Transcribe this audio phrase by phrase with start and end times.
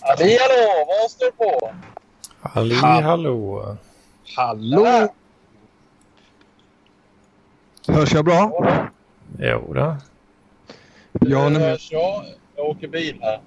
[0.00, 1.74] Halli hallå, vad står på?
[2.40, 3.76] Halli hallå.
[4.36, 5.08] Hallå!
[7.88, 8.52] Hörs jag bra?
[9.38, 9.96] Jo då.
[11.20, 12.24] Ja, nej, men- Hörs jag?
[12.56, 13.40] Jag åker bil här.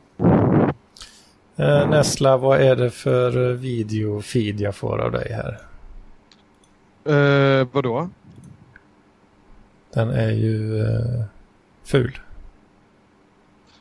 [1.55, 5.59] Eh, Nessla, vad är det för eh, videofeed jag får av dig här?
[7.05, 8.09] Eh, vadå?
[9.93, 11.23] Den är ju eh,
[11.83, 12.19] ful.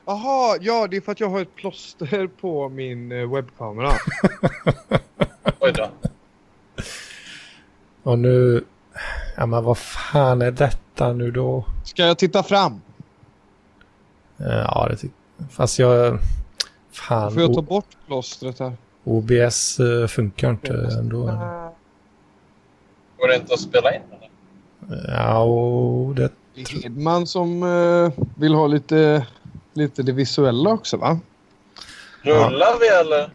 [0.09, 3.93] Jaha, ja det är för att jag har ett plåster på min eh, webbkamera.
[5.61, 5.91] Oj då.
[8.03, 8.65] Och nu...
[9.37, 11.65] Ja men vad fan är detta nu då?
[11.85, 12.81] Ska jag titta fram?
[14.39, 15.15] Eh, ja, det tycker
[15.51, 16.19] Fast jag...
[16.91, 18.73] Fan, Får jag ta bort plåstret här?
[19.05, 21.19] OBS eh, funkar inte ändå.
[23.17, 24.31] Går det inte att spela in eller?
[25.17, 26.33] Ja, och det...
[26.55, 27.61] Det är Hedman som
[28.37, 29.27] vill ha lite,
[29.79, 31.21] lite det visuella också va?
[32.23, 33.31] Rullar vi eller?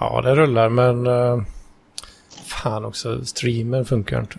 [0.00, 1.06] Ja, det rullar men...
[1.06, 1.42] eh,
[2.46, 4.36] fan också, streamen funkar inte.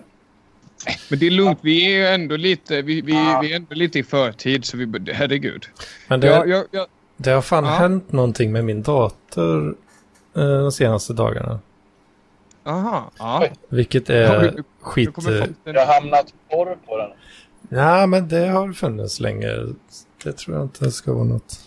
[1.10, 4.00] Men det är lugnt, vi är ju ändå lite, vi, vi, vi är ändå lite
[4.00, 5.66] i förtid så vi, herregud.
[6.08, 7.70] Men det, Jag, jag, jag, det har fan Ja.
[7.72, 9.76] hänt någonting med min dator
[10.36, 11.60] eh, de senaste dagarna.
[12.66, 13.48] aha, ja.
[13.70, 15.10] Vilket Ja, är hur- skit...
[15.64, 17.10] Jag har hamnat porr på den.
[17.80, 19.48] Ja, men det har funnits länge.
[20.24, 21.60] Det tror jag inte ska vara något.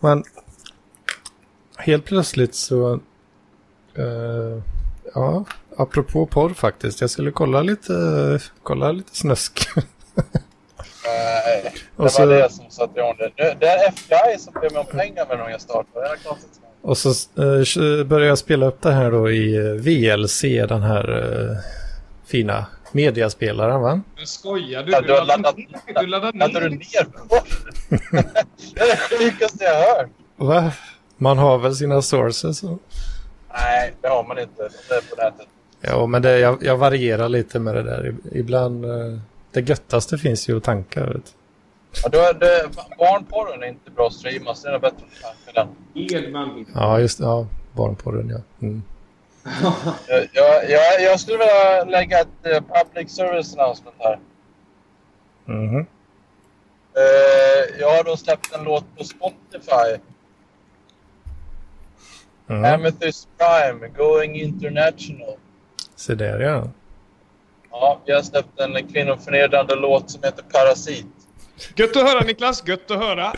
[0.00, 0.24] Men
[1.78, 2.92] helt plötsligt så...
[3.94, 4.62] eh,
[5.14, 5.44] ja,
[5.76, 7.00] apropå porr faktiskt.
[7.00, 7.92] Jag skulle kolla lite,
[8.62, 9.68] kolla lite snösk.
[9.74, 10.24] Nej,
[11.64, 13.30] det Och var så- det som satte igång det.
[13.36, 16.00] Nu- Det är FBI som ber mig om pengar med någon jag startar.
[16.00, 16.50] Det är konstigt.
[16.82, 21.22] Och så uh, började jag spela upp det här då i eh, VLC, den här
[21.50, 21.56] eh,
[22.26, 24.00] fina mediaspelaren va?
[24.24, 24.92] Skojar du?
[24.92, 27.06] Ja, Du har laddar laddat- ner- du laddar Laddar du ner ner
[28.74, 30.10] det är det sjukaste jag hört.
[30.36, 30.72] Va?
[31.16, 32.62] Man har väl sina sources?
[32.62, 32.78] och-
[33.54, 34.62] Nej, det har man inte.
[34.88, 35.46] Det är på nätet.
[35.80, 38.14] Ja, men det, jag, jag varierar lite med det där.
[38.32, 38.84] Ibland...
[38.84, 39.18] eh,
[39.52, 41.06] det göttaste finns ju att tanka.
[41.06, 41.34] Vet.
[42.02, 42.68] Ja, då är det,
[42.98, 46.14] barnporren är inte bra att streama, så det är bättre att tanka den.
[46.24, 46.66] Edman.
[46.74, 48.66] Ja, just ja, barnporren ja.
[48.66, 48.82] Mm.
[50.08, 54.18] Jag, jag, jag, jag skulle vilja lägga ett eh, public service announcement här.
[55.44, 55.86] Mhm.
[56.96, 60.00] Eh, jag har då släppt en låt på Spotify.
[62.48, 62.74] Mm.
[62.74, 65.34] Amethyst Prime, Going International.
[65.96, 66.68] Se där ja.
[67.70, 71.06] Ja, vi har släppt en kvinnoförnedrande låt som heter Parasit.
[71.76, 73.32] Gött att höra Niklas, gött att höra.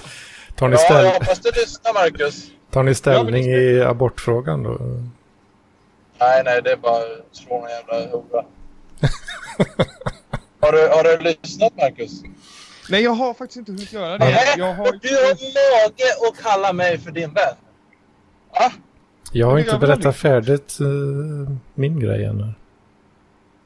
[0.55, 2.51] Tar ni, Ja, jag hoppas du lyssnar Marcus.
[2.71, 4.79] tar ni ställning Ja, i abortfrågan då?
[6.21, 8.45] Nej, nej, det är bara att slå någon jävla hora.
[10.61, 12.23] har, du, har du lyssnat Marcus?
[12.91, 14.25] Nej, jag har faktiskt inte hunnit göra det.
[14.25, 14.89] Nej, Jag har...
[14.89, 17.55] och du har mage att kalla mig för din vän.
[18.53, 18.73] Va?
[19.33, 22.53] Jag har inte jag berättat färdigt eh, min grej ännu.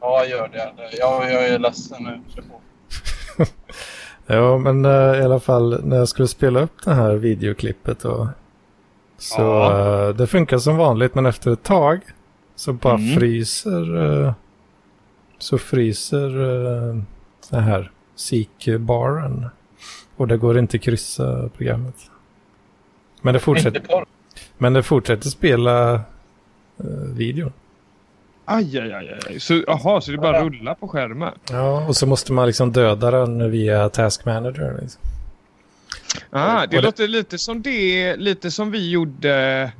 [0.00, 0.72] Ja, gör det.
[0.98, 2.20] Jag, jag är ledsen nu.
[4.26, 8.28] Ja, men eh, i alla fall när jag skulle spela upp det här videoklippet då.
[9.18, 10.08] Så Ja.
[10.08, 12.00] eh, det funkar som vanligt, men efter ett tag
[12.60, 13.16] så bara Mm.
[13.20, 14.32] fryser eh,
[15.38, 17.02] så fryser uh,
[17.50, 19.48] det här Seek-baren.
[20.16, 21.94] Och det går inte att kryssa programmet.
[23.22, 24.04] Men det fortsätter,
[24.58, 26.00] men det fortsätter spela uh,
[27.14, 27.52] videon.
[28.44, 29.40] Aj, aj, aj, aj.
[29.40, 31.34] Så, aha, så det bara rullar på skärmen?
[31.50, 34.78] Ja, och så måste man liksom döda den via Task Manager.
[34.80, 35.00] Liksom.
[36.30, 39.72] Ah, Och det det- låter lite som det, lite som vi gjorde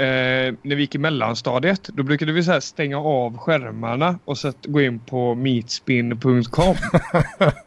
[0.00, 1.88] eh, när vi gick i mellanstadiet.
[1.92, 6.76] Då brukade vi så stänga av skärmarna och så gå in på meetspin.com.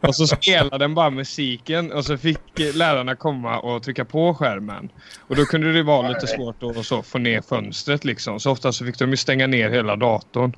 [0.00, 4.34] och så spelade den bara musiken och så fick eh, lärarna komma och trycka på
[4.34, 4.88] skärmen.
[5.18, 8.40] Och då kunde det vara lite svårt att och så få ner fönstret liksom.
[8.40, 10.56] Så ofta så fick de ju stänga ner hela datorn.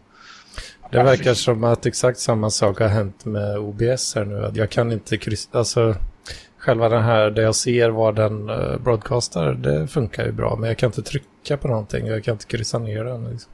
[0.90, 4.50] Det verkar som att exakt samma sak har hänt med OBS här nu.
[4.54, 5.94] Jag kan inte kryssa, alltså
[6.58, 10.56] själva den här där jag ser vad den uh, broadcastar, det funkar ju bra.
[10.56, 11.26] Men jag kan inte trycka
[11.56, 13.30] på någonting, jag kan inte kryssa ner den.
[13.30, 13.52] Liksom.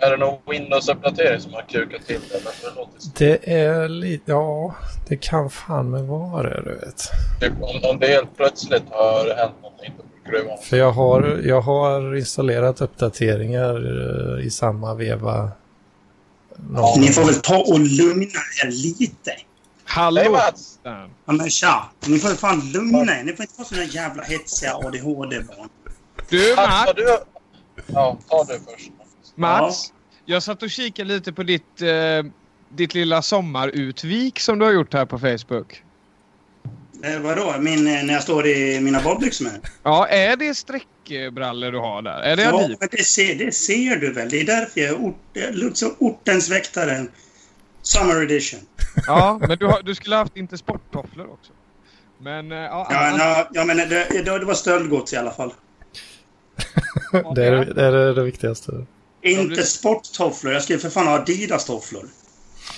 [0.00, 2.20] Är det någon Windows-uppdatering som har kukat till?
[2.20, 2.40] För
[3.18, 3.38] Det.
[3.42, 4.74] Det är lite, ja,
[5.08, 7.10] det kan fan med vara det, du vet.
[7.40, 10.92] Typ, om, om det helt plötsligt har hänt någonting, då brukar det vara För jag
[10.92, 13.74] har, jag har installerat uppdateringar
[14.38, 15.50] eh, i samma veva.
[16.56, 19.32] Någon- Ni får väl ta och lugna er lite.
[19.84, 20.20] Hallå!
[20.20, 20.78] Hej Mats!
[21.26, 23.24] Ja men tja, ni får fan lugna er.
[23.24, 25.68] Ni får inte vara såna jävla hetsiga ADHD-barn.
[26.28, 27.18] Du Mats, du...
[27.86, 28.90] Ja, ta du först.
[29.34, 29.92] Mats,
[30.24, 32.30] jag satt och kikade lite på ditt, eh,
[32.68, 35.82] ditt lilla sommarutvik som du har gjort här på Facebook.
[37.04, 37.54] Eh, vadå?
[37.58, 39.48] Min, eh, när jag står i mina badbyxor?
[39.82, 42.20] Ja, är det sträckbrallor du har där?
[42.20, 44.28] Är det Ja, men det ser, det ser du väl?
[44.30, 47.06] Det är därför jag är ort, ortens väktare.
[47.82, 48.60] Summer edition.
[49.06, 51.52] Ja, men du, har, du skulle ha haft inte sporttofflor också.
[52.20, 55.30] Men, eh, ja, Ja, annars- ja, ja men det, det, det var stöldgods i alla
[55.30, 55.52] fall.
[57.34, 58.86] Det är det, är det, viktigaste.
[59.22, 60.52] Inte sporttofflor.
[60.52, 62.04] Jag skulle för fan ha Adidas-tofflor.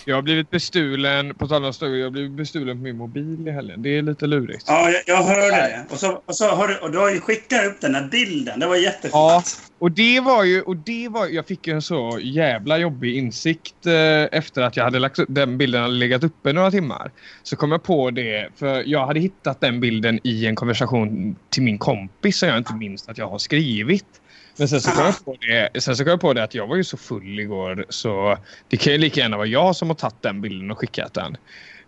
[0.05, 3.49] Jag har blivit bestulen, på tal om stöld, jag har blivit bestulen på min mobil
[3.49, 3.83] i helgen.
[3.83, 4.65] Det är lite lurigt.
[4.67, 5.87] Ja, jag, jag hörde det.
[5.91, 8.61] Och, så, och, så har du, och du har ju skickat upp den där bilden.
[8.61, 9.13] Det var jättefint.
[9.13, 9.43] Ja.
[9.79, 13.87] Och det var ju, och det var, jag fick ju en så jävla jobbig insikt
[13.87, 17.11] eh, efter att jag hade lagt upp, den bilden hade legat uppe några timmar.
[17.43, 21.63] Så kom jag på det, för jag hade hittat den bilden i en konversation till
[21.63, 24.21] min kompis som jag inte minns att jag har skrivit.
[24.61, 26.67] Men sen så, kom jag på det, sen så kom jag på det att jag
[26.67, 28.37] var ju så full igår så
[28.69, 31.37] det kan ju lika gärna vara jag som har tagit den bilden och skickat den.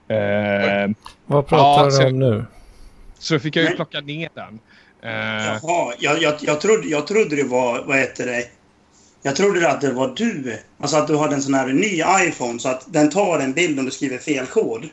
[0.08, 0.90] Eh,
[1.26, 2.44] Vad pratar Ja, du så- om nu?
[3.18, 4.58] så fick jag ju Men- plocka ner den.
[5.02, 7.84] Eh, Jaha, jag, jag, jag, trodde, jag trodde det var...
[7.84, 8.44] Vad heter det?
[9.22, 10.58] Jag trodde att det var du.
[10.80, 13.78] Alltså att du hade en sån här ny iPhone så att den tar en bild
[13.78, 14.88] om du skriver fel kod.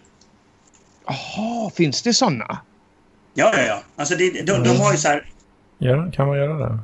[1.05, 2.57] Jaha, finns det såna?
[3.33, 3.81] Ja, ja, ja.
[3.95, 5.25] Alltså det, de, de har ju så här...
[5.77, 6.79] Gör, kan man göra det?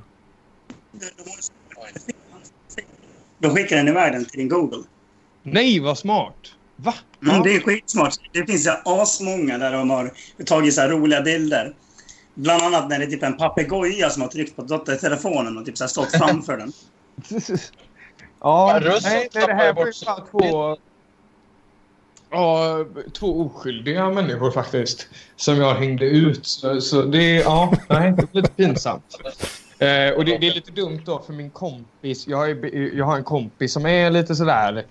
[3.39, 4.83] De skickar den iväg den till din Google.
[5.43, 6.35] Nej, vad smart!
[6.75, 6.93] Va?
[7.23, 8.13] Mm, Det är skitsmart.
[8.31, 10.11] Det finns asmånga där de har
[10.45, 11.75] tagit så här roliga bilder.
[12.33, 15.77] Bland annat när det är typ en papegoja som har tryckt på dattatelefonen och typ
[15.77, 16.73] så här stått framför den.
[18.39, 20.77] Ja, Russ nej, nej, det här var ju bara två...
[22.29, 22.85] Ja,
[23.19, 25.07] två oskyldiga människor faktiskt.
[25.35, 26.45] Som jag hängde ut.
[26.45, 29.17] Så, så det, ja, nej, det är lite pinsamt.
[29.79, 32.27] Eh, och det, det är lite dumt då för min kompis.
[32.27, 34.85] Jag har, jag har en kompis som är lite sådär...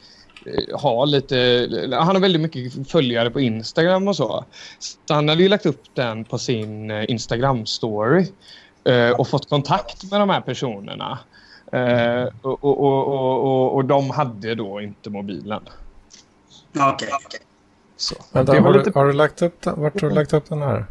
[0.46, 4.44] eh, Har lite, han har väldigt mycket följare på Instagram och så.
[4.78, 8.26] Så han hade ju lagt upp den på sin eh, Instagram-story.
[8.84, 11.18] eh, Och fått kontakt med de här personerna.
[11.72, 13.08] Eh, och, och, och,
[13.44, 15.62] och, och, de hade då inte mobilen.
[16.92, 17.08] Okej.
[17.96, 18.14] Så.
[18.32, 18.90] Vänta, det var har, lite...
[18.90, 19.80] du, har du lagt upp den?
[19.82, 20.86] Vart har du lagt upp den här?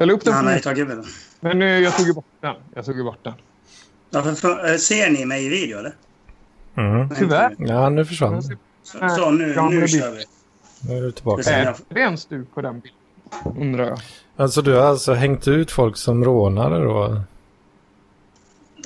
[0.00, 0.60] Jag la upp den min...
[0.60, 1.04] tagit bilden.
[1.40, 2.54] Men jag tog ju bort den.
[2.74, 3.32] Jag tog ju bort den.
[4.10, 5.94] Ja, för, för, eh, ser ni mig i video eller?
[6.76, 6.98] Mm.
[6.98, 7.54] Nej, Tyvärr.
[7.58, 8.42] Ja, nu försvann den.
[8.42, 8.58] Så,
[9.08, 10.24] så nu, Ja, nu kör vi.
[10.88, 11.36] Nu är du tillbaka.
[11.36, 11.52] Precis.
[11.52, 13.62] Är det ens du på den bilden?
[13.62, 13.98] Undrar jag.
[14.36, 17.22] Alltså du har alltså hängt ut folk som rånare då?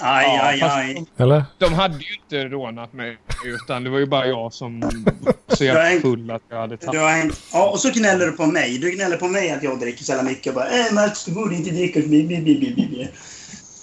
[0.01, 1.05] Aj, Ja, aj, aj.
[1.17, 1.45] Eller?
[1.59, 3.19] De hade ju inte rånat mig.
[3.45, 4.91] Utan det var ju bara jag som
[5.49, 6.79] så Jag jävla full att jag hade
[7.11, 7.43] hängt...
[7.53, 8.79] Ja, och så gnäller du på mig.
[8.79, 10.47] Du gnäller på mig att jag dricker så jävla mycket.
[10.47, 12.01] Och bara, äh, Mats, du borde inte dricka.
[12.01, 13.09] Bi, bi, bi,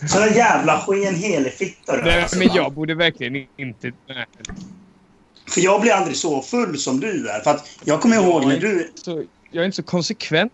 [0.02, 2.38] där jävla skenhelig fitta du Nej, alltså.
[2.38, 3.92] men jag borde verkligen inte...
[4.08, 4.26] Nej.
[5.50, 7.40] För jag blir aldrig så full som du är.
[7.40, 8.92] För att jag kommer ihåg när du...
[8.96, 10.54] Så, jag är inte så konsekvent.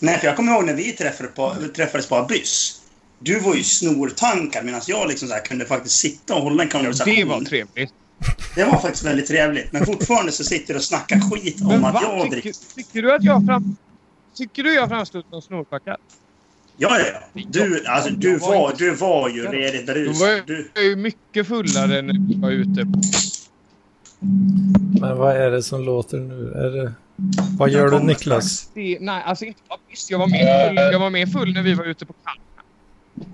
[0.00, 2.79] Nej, för jag kommer ihåg när vi träffade på, träffades på Abyss.
[3.22, 6.68] Du var ju snortankad medan jag liksom så här kunde faktiskt sitta och hålla en
[6.68, 7.14] konversation.
[7.14, 7.94] Det var trevligt.
[8.54, 9.72] Det var faktiskt väldigt trevligt.
[9.72, 12.00] Men fortfarande så sitter du och snackar skit om Men att va?
[12.02, 12.52] jag dricker.
[12.52, 13.76] Tycker, tycker du att jag fram...
[14.34, 15.96] Tycker du jag framstod som snorpackad?
[16.76, 17.42] Ja, ja.
[17.48, 20.28] Du, alltså, du, var var, du var ju redigt berusad.
[20.28, 22.86] var Du, är ju mycket fullare när vi var ute.
[25.00, 26.52] Men vad är det som låter nu?
[26.52, 26.92] Är det...
[27.58, 28.70] Vad gör Jag du Niklas?
[28.74, 29.60] nej, alltså inte
[29.90, 30.10] visst.
[30.10, 32.49] Jag var mer full, jag var mer full när vi var ute på Kalmar.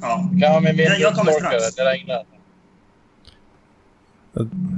[0.01, 0.29] Ja.
[0.41, 1.75] Kan ha med min Nej, jag kommer strax.
[1.75, 2.23] Det regnar.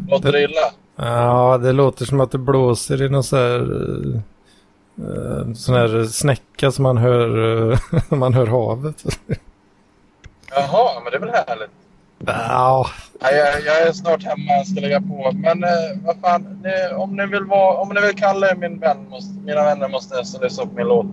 [0.08, 0.72] Låter det illa?
[0.96, 3.60] Ja, det låter som att det blåser i någon sån här...
[3.60, 4.20] eh,
[5.06, 9.04] eh, sån här snäcka som man hör, eh, man hör havet.
[10.50, 11.70] Jaha, men det är väl härligt.
[12.26, 12.86] Ja,
[13.20, 15.30] Ja, jag, jag är snart hemma, jag ska lägga på.
[15.34, 15.70] Men eh,
[16.04, 19.34] vad fan, ni, om, ni vill vara, om ni vill kalla er min vän, måste,
[19.44, 21.06] mina vänner måste nästan läsa upp min låt.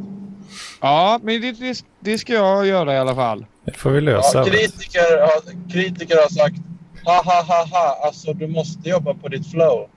[0.81, 3.45] Ja, men det, det, det ska jag göra i alla fall.
[3.65, 4.37] Det får vi lösa.
[4.37, 6.57] Ja, kritiker, har, kritiker har sagt
[7.05, 9.79] ha ha ha ha, alltså du måste jobba på ditt flow.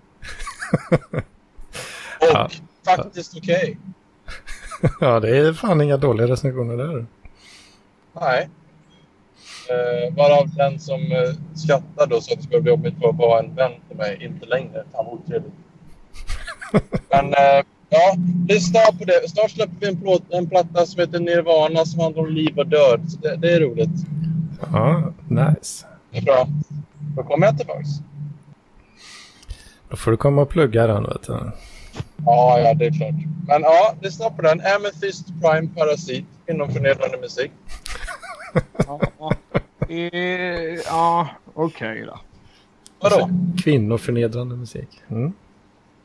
[2.21, 2.51] Och Ja.
[2.85, 3.79] faktiskt okej.
[5.01, 7.07] Ja, det är fan inga dåliga recensioner där.
[8.21, 8.49] Nej.
[9.71, 13.17] Uh, varav den som uh, skrattar då så att det ska bli jobbigt för att
[13.17, 14.85] vara en vän till mig inte längre.
[14.93, 15.53] Fan vad otrevligt.
[17.11, 18.17] Men uh, ja,
[18.49, 19.29] lyssna på det.
[19.31, 22.67] Snart släpper vi en, plåt, en platta som heter Nirvana som handlar om liv och
[22.67, 23.01] död.
[23.09, 24.07] Så det, det är roligt.
[24.73, 25.87] Ja, nice.
[26.11, 26.49] Det är bra.
[27.17, 27.89] Då kommer jag tillbaks.
[29.91, 31.53] Då får du komma och plugga den, vet du.
[32.25, 33.15] Ja, ja, det är klart.
[33.47, 34.61] Men ja, lyssna på den.
[34.77, 37.51] Amethyst Prime Parasit inom förnedrande musik.
[38.87, 39.01] Ja,
[39.89, 39.99] eh,
[40.87, 42.21] ja okej då.
[43.01, 43.31] Vadå?
[43.63, 44.89] Kvinnoförnedrande musik.
[45.09, 45.33] Mm.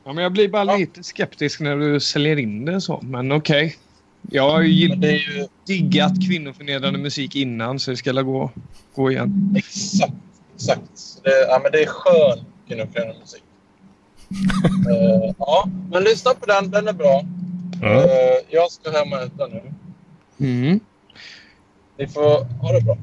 [0.04, 0.78] Ja, men jag blir bara Ja.
[0.78, 3.76] lite skeptisk när du säljer in det så, men okej.
[4.32, 8.52] Jag har ju Men det är ju diggat kvinnoförnedrande musik innan så det ska gå,
[8.96, 9.56] gå igen.
[9.58, 10.14] exakt,
[10.56, 10.82] exakt.
[11.24, 13.44] Det, ja, men det är skön kvinnoförenande musik.
[14.90, 16.72] Eh, ja, men lyssna på den.
[16.72, 17.26] Den är bra.
[17.82, 17.98] Mm.
[17.98, 18.04] Eh,
[18.50, 19.62] jag ska hem och äta nu.
[20.40, 20.80] Mm.
[22.00, 22.98] Ni får ha det bra.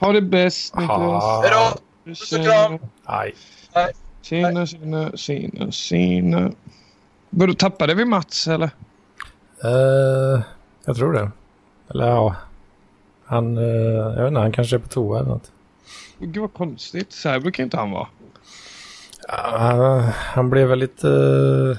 [0.00, 0.74] Ha det bäst.
[0.76, 0.86] Hej
[1.50, 1.78] då!
[2.04, 2.78] Puss och kram!
[3.08, 3.34] Nej.
[4.28, 6.52] Tjena, tjena, tjena, tjena.
[7.30, 8.70] Vadå, tappade vi Mats eller?
[9.64, 10.42] Eh,
[10.84, 11.30] jag tror det.
[11.90, 12.36] Eller ja.
[13.24, 15.52] Han, eh, jag vet inte, han kanske är på toa eller något.
[16.18, 17.12] Gud vad konstigt.
[17.12, 18.08] Så här brukar inte han vara.
[19.28, 21.78] Ja, han blev väl lite eh,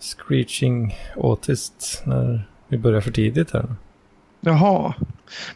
[0.00, 3.74] screeching autist när vi började för tidigt här.
[4.40, 4.94] Jaha.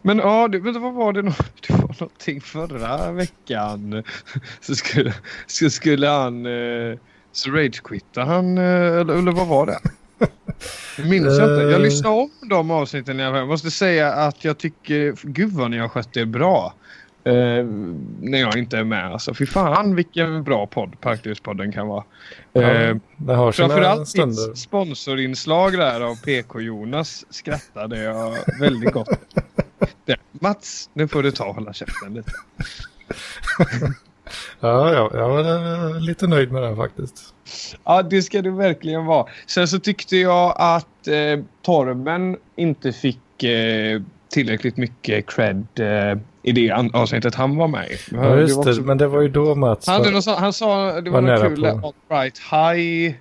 [0.02, 1.22] Men ja, det, men vad var det?
[1.68, 4.02] Det var någonting förra veckan.
[4.60, 5.14] Så skulle,
[5.46, 6.46] så skulle han...
[6.46, 6.98] Eh,
[7.32, 8.58] så ragequittade han.
[8.58, 9.78] Eh, eller, eller vad var det?
[10.96, 11.72] Det minns jag inte.
[11.72, 13.18] Jag lyssnade om de avsnitten.
[13.18, 15.14] Jag måste säga att jag tycker...
[15.22, 16.74] Gud vad ni har skött det bra.
[17.26, 17.64] Eh,
[18.20, 19.12] när jag inte är med.
[19.12, 22.04] Alltså fy fan vilken bra podd Parklivspodden kan vara.
[22.52, 29.08] Eh, Ja, det har Framförallt ditt sponsorinslag där av PK-Jonas skrattade jag väldigt gott.
[30.04, 30.16] Det.
[30.30, 32.30] Mats, nu får du ta och hålla käften lite.
[34.60, 37.34] Ja, ja, jag var lite nöjd med den faktiskt.
[37.84, 39.26] Ja, det ska du verkligen vara.
[39.46, 44.02] Sen så tyckte jag att eh, Torben inte fick eh,
[44.34, 47.88] tillräckligt mycket cred eh, i det avsnittet han var med.
[48.10, 48.70] Ja, just det.
[48.70, 51.56] också- Men det var ju då Mats Han, var, han sa det var var, något
[51.56, 51.62] kul.
[51.80, 51.86] på.
[52.08, 53.14] All right high.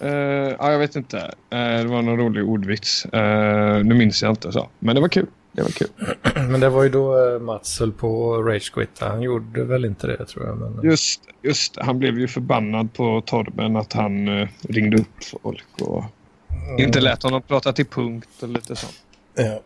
[0.00, 0.10] Eh,
[0.58, 1.18] ja, jag vet inte.
[1.50, 3.06] Eh, det var någon rolig ordvits.
[3.14, 4.68] Uh, nu minns jag inte så.
[4.78, 5.26] Men det var kul.
[5.52, 5.88] Det var kul.
[6.50, 9.08] Men det var ju då Mats höll på att ragequitta.
[9.08, 10.56] Han gjorde väl inte det tror jag.
[10.58, 10.90] Men...
[10.90, 11.84] Just, just det.
[11.84, 14.28] Han blev ju förbannad på Torben att han
[14.68, 16.04] ringde upp folk och
[16.68, 16.80] Mm.
[16.80, 18.94] inte lät honom prata till punkt och lite sånt.
[19.38, 19.60] Ja.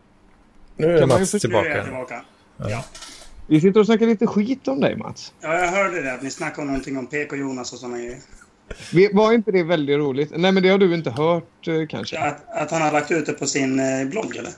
[0.76, 1.84] Nu är Kan man ju Mats förstå- Nu är jag tillbaka.
[1.84, 2.22] tillbaka.
[2.56, 2.70] Ja.
[2.70, 2.84] Ja.
[3.46, 5.32] Vi sitter och snackar lite skit om dig Mats.
[5.40, 6.12] ja, jag hörde det.
[6.14, 8.18] Att ni snackade om någonting om PK-Jonas och sådana grejer.
[8.92, 10.32] Vi- Var inte det väldigt roligt?
[10.36, 12.18] Nej, men det har du inte hört eh, kanske?
[12.18, 14.52] Att, att han har lagt ut det på sin eh, blogg, eller?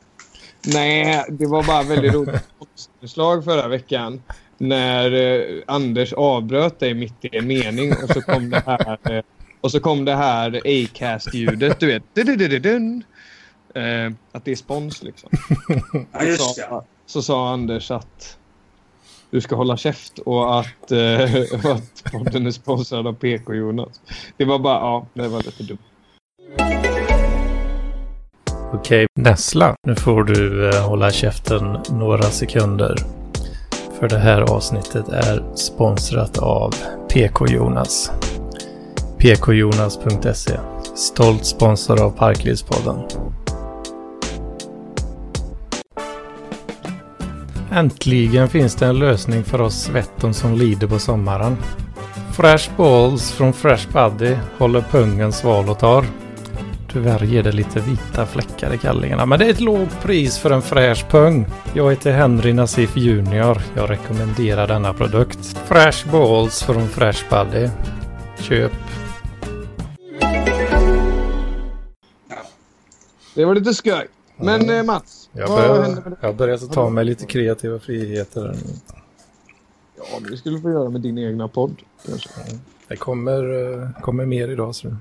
[0.66, 2.48] Nej, det var bara väldigt roligt
[3.02, 4.22] inslag förra veckan.
[4.58, 9.22] När eh, Anders avbröt dig mitt i en mening och så kom det här eh,
[9.60, 12.02] och så kom det här Acast-ljudet, du vet.
[12.14, 13.02] Du-du-du-du-dun.
[13.74, 15.30] Eh, att det är spons liksom.
[16.12, 16.84] Ja, just så, ja.
[17.06, 18.38] så sa Anders att
[19.30, 24.00] du ska hålla käft och att, eh, och att podden är sponsrad av PK-Jonas.
[24.36, 25.78] Det var bara, ja, det var lite dumt.
[28.72, 29.74] Okej, Nessla.
[29.86, 32.96] Nu får du eh, hålla käften några sekunder.
[33.98, 36.74] För det här avsnittet är sponsrat av
[37.08, 38.12] PK-Jonas.
[39.18, 40.58] pkjonas.se.
[40.94, 42.98] Stolt sponsor av Parklivspodden.
[47.74, 51.56] Äntligen finns det en lösning för oss svetton som lider på sommaren.
[52.32, 56.04] Fresh Balls från Fresh Buddy håller pungen sval och torr.
[56.92, 60.50] Tyvärr ger det lite vita fläckar i kallingarna, men det är ett lågt pris för
[60.50, 61.46] en fräsch pung.
[61.74, 63.62] Jag heter Henry Nassif Junior.
[63.76, 65.56] Jag rekommenderar denna produkt.
[65.66, 67.68] Fresh Balls från Fresh Buddy.
[68.40, 68.72] Köp.
[73.34, 74.06] Det var lite skoj.
[74.36, 78.56] Men eh, Mats, Jag börjar, jag börjar så ta mig lite kreativa friheter.
[79.96, 81.76] Ja, men det skulle du få göra med din egna podd.
[82.06, 82.30] kanske.
[82.88, 84.74] Det kommer, eh, kommer mer idag.
[84.74, 84.96] Så.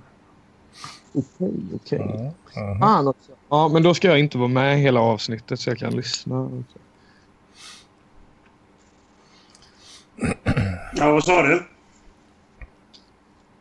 [1.14, 2.34] Okej, okej.
[2.56, 2.80] Mhm.
[2.80, 3.32] Fan också.
[3.50, 6.64] Ja, men då ska jag inte vara med hela avsnittet så jag kan lyssna.
[10.96, 11.64] Ja, vad sa du?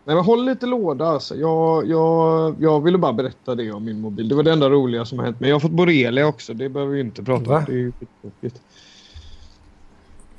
[0.04, 1.36] Nej, men håll lite låda alltså.
[1.36, 4.28] Jag, jag, jag ville bara berätta det om min mobil.
[4.28, 5.40] Det var det enda roliga som har hänt.
[5.40, 6.54] Men jag har fått borrelia också.
[6.54, 7.58] Det behöver vi inte prata Va?
[7.58, 7.64] om.
[7.66, 8.62] Det är ju skittråkigt.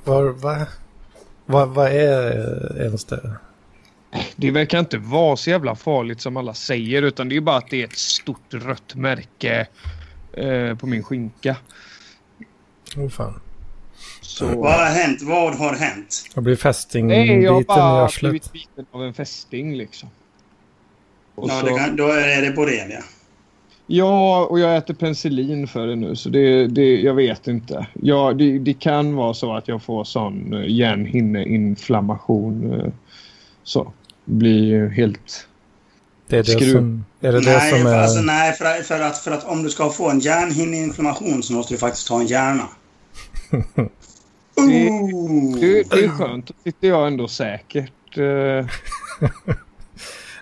[0.04, 0.66] Vad va,
[1.46, 3.30] va, va är ens det?
[4.36, 7.02] Det verkar inte vara så jävla farligt som alla säger.
[7.02, 9.66] Utan det är bara att det är ett stort rött märke
[10.32, 11.56] eh, på min skinka.
[12.96, 13.40] Oh, fan.
[14.34, 14.46] Så...
[14.46, 15.22] Vad har hänt?
[15.22, 16.24] Vad har hänt?
[16.34, 20.08] Jag blir Nej, fästingbiten jag har i bara blivit biten av en fästing liksom.
[21.34, 23.02] Och Ja, så- det kan, då är det borrelia.
[23.86, 27.86] Ja, och jag äter penicillin för det nu så det, det jag vet inte.
[28.02, 32.80] Ja, det, det kan vara så att jag får sån eh, hjärnhinneinflammation.
[32.80, 32.86] eh,
[33.64, 33.92] Så.
[34.24, 35.48] Blir helt...
[36.28, 36.72] Det är det Skruv.
[36.72, 37.98] som, är det det nej, som för, är...
[38.02, 41.74] alltså, nej för, för, att, för att om du ska få en hjärnhinneinflammation så måste
[41.74, 42.68] du faktiskt ha en hjärna.
[45.60, 46.46] Det, det är skönt.
[46.46, 48.18] Då sitter jag ändå säkert.
[48.18, 48.66] eh,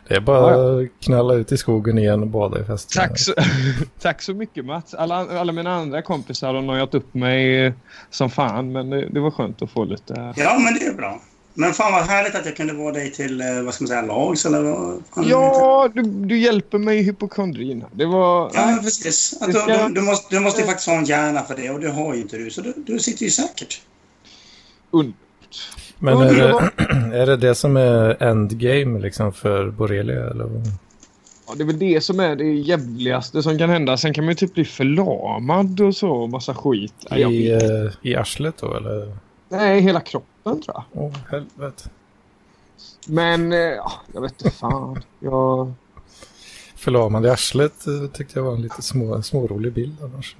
[0.08, 3.02] Det är bara att knalla ut i skogen igen och bada i festen.
[3.02, 3.34] Tack så,
[4.00, 4.94] tack så mycket Mats.
[4.94, 7.72] Alla, alla mina andra kompisar har nojat upp mig
[8.10, 10.34] som fan men det, det var skönt att få lite...
[10.36, 11.20] Ja, men det är bra.
[11.54, 14.02] Men fan vad härligt att jag kunde vara dig till, eh, vad ska man säga,
[14.02, 17.84] lags eller vad fan Ja, du, du hjälper mig i hypokondrin.
[17.92, 18.50] Det var...
[18.54, 19.34] Ja, precis.
[19.40, 21.80] Att du, du, du, måste, du måste ju faktiskt ha en hjärna för det och
[21.80, 22.50] det har ju inte du.
[22.50, 23.82] Så du, du sitter ju säkert.
[24.92, 25.18] Underbart.
[25.98, 26.70] Men är det
[27.16, 30.30] är det det som är endgame liksom för Borrelia?
[30.30, 30.48] Eller?
[31.46, 33.96] Ja, det är väl det som är det jävligaste som kan hända.
[33.96, 36.26] Sen kan man ju typ bli förlamad och så.
[36.26, 36.94] Massa skit.
[37.10, 37.58] I, eh,
[38.02, 39.16] I arslet då eller?
[39.48, 40.84] Nej, hela kroppen tror jag.
[40.92, 41.90] Åh helvete.
[43.06, 45.02] Men, eh, ja, jag vet inte fan.
[45.20, 45.72] Jag...
[46.76, 50.36] Förlamande i arslet eh, tyckte jag var en lite små, smårolig bild annars.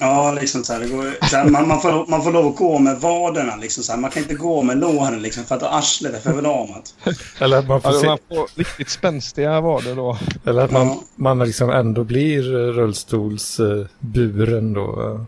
[0.00, 2.56] Ja, liksom så här, det går, så här, man, man, får, man får lov att
[2.56, 3.56] gå med vaderna.
[3.56, 3.98] Liksom, så här.
[4.00, 6.94] Man kan inte gå med låren liksom, för att arslet är förlamat.
[7.40, 10.18] Eller att man får, Alltså, se, man får riktigt spänstiga vader då.
[10.46, 11.00] eller att man, Ja.
[11.16, 12.42] man liksom ändå blir
[12.72, 15.02] rullstolsburen då.
[15.02, 15.20] eh.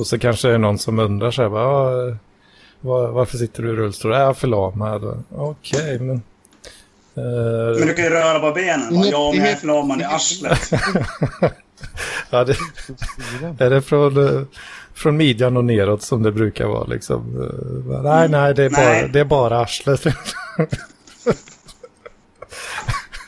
[0.00, 1.62] Och så kanske det är någon som undrar så här, bara,
[2.02, 2.14] "Ja, eh,
[2.80, 4.12] var, varför sitter du i rullstol?
[4.12, 5.24] Jag är förlamad.
[5.36, 6.10] Okej, men...
[7.16, 9.02] eh, Men du kan ju röra på benen.
[9.04, 10.70] Ja, men jag är förlamad i arslet.
[12.30, 12.56] ja, det,
[13.58, 14.42] är det från, eh,
[14.94, 17.42] från midjan och neråt som det brukar vara liksom?
[17.42, 19.10] Eh, Nej, nej, det är bara, Nej.
[19.12, 20.00] det är bara arslet.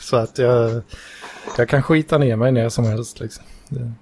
[0.01, 0.83] så att jag,
[1.57, 3.45] jag kan skita ner mig när som helst liksom.
[3.69, 3.93] Det,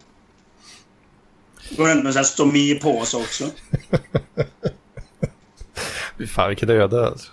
[1.71, 3.45] Går runt med så här stomipåse också.
[6.19, 7.29] fy fan vilket öde alltså.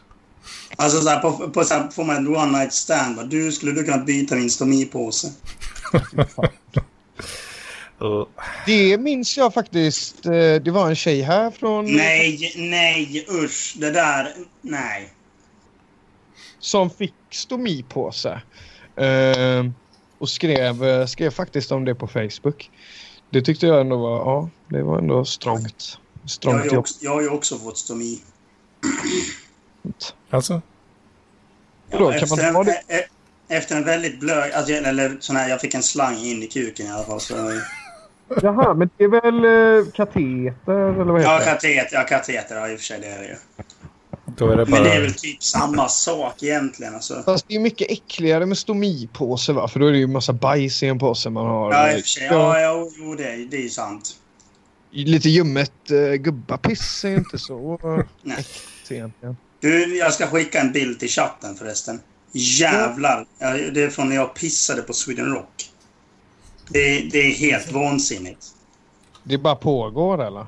[0.76, 3.16] Alltså så här, på, på så här, får man en one night stand.
[3.16, 3.24] Va?
[3.24, 5.32] Du, skulle du kunna byta din stomipåse?
[8.04, 8.30] Och,
[8.66, 10.26] Det minns jag faktiskt.
[10.26, 11.96] eh, Det var en tjej här från...
[11.96, 13.74] Nej, nej, usch.
[13.78, 15.14] Det där, nej.
[16.60, 18.42] Som fick stomipåse.
[18.96, 19.66] Eh,
[20.18, 22.72] och skrev, eh, skrev faktiskt om det på Facebook.
[23.30, 25.98] Det tyckte jag ändå var, ja, det var ändå strångt.
[26.14, 28.20] Jag har, Strångt ju också, jag har ju också fått stomi.
[30.30, 30.62] alltså?
[31.92, 32.82] Vadå, kan efter, man en, ha det?
[32.88, 33.08] e-
[33.48, 34.52] efter en väldigt blöd...
[34.52, 37.20] Alltså, eller sån här, jag fick en slang in i kuken i alla fall.
[37.22, 37.36] Så,
[38.42, 39.46] Jaha, men det är väl
[39.86, 41.46] eh, kateter eller vad heter ja, det?
[41.46, 42.56] kateter, ja, kateter.
[42.56, 43.00] Ja, i och för sig.
[43.00, 43.36] Det är det ju.
[44.38, 45.02] Då är det Men det är bara...
[45.02, 46.94] väl typ samma sak egentligen.
[46.96, 47.24] Alltså.
[47.26, 49.68] Fast det är mycket äckligare med stomipåse va?
[49.68, 51.72] För då är det ju massa bajs i en påse man har.
[51.74, 52.26] Ja, i och för sig.
[52.26, 54.16] Ja, ja jo, det, är- det är ju sant.
[54.92, 57.80] Lite ljummet uh, gubbapiss är inte så
[58.22, 58.36] Nej.
[58.40, 59.38] äckligt egentligen.
[59.60, 62.00] Du, jag ska skicka en bild till chatten förresten.
[62.32, 63.26] Jävlar!
[63.40, 65.70] Ja, det är från när jag pissade på Sweden Rock.
[66.70, 68.48] Det, det är helt vansinnigt.
[69.24, 70.46] Det bara pågår eller?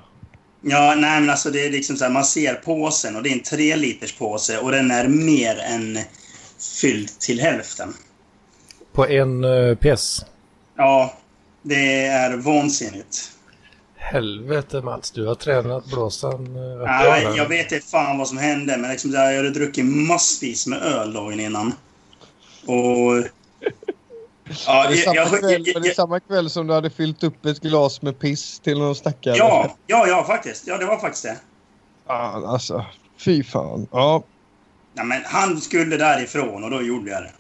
[0.62, 3.34] Ja, nej men alltså det är liksom så här, man ser påsen och det är
[3.34, 6.00] en tre liters påse och den är mer än
[6.82, 7.94] fylld till hälften.
[8.94, 10.26] På en uh, PS.
[10.78, 11.14] Ja,
[11.62, 13.32] det är vansinnigt.
[13.96, 16.58] Helvete Mats, du har tränat blåsan.
[16.58, 20.68] Uh, Ja, jag vet inte fan vad som hände, men liksom jag hade druckit massvis
[20.68, 21.74] med öl dagen innan.
[22.66, 23.24] Och...
[24.68, 27.46] Ja, det, jag, samma jag, kväll, jag, jag, samma kväll som du hade fyllt upp
[27.46, 29.36] ett glas med piss till någon stackare?
[29.38, 30.68] ja, ja, ja, faktiskt.
[30.68, 31.38] Ja, det var faktiskt det.
[32.08, 32.86] Fan, alltså.
[33.18, 33.88] Fy fan.
[33.92, 34.24] Ja.
[34.94, 37.32] Ja, men han skulle därifrån och då gjorde jag det.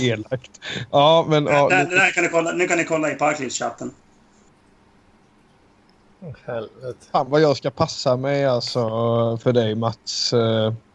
[0.00, 0.60] Elakt.
[0.90, 1.46] Ja, men...
[1.46, 3.94] Ja, lite, där kan ni kolla, nu kan ni kolla i Parklivschatten.
[6.46, 7.06] Helvete.
[7.12, 8.88] fan vad jag ska passa mig alltså
[9.42, 10.34] för dig Mats.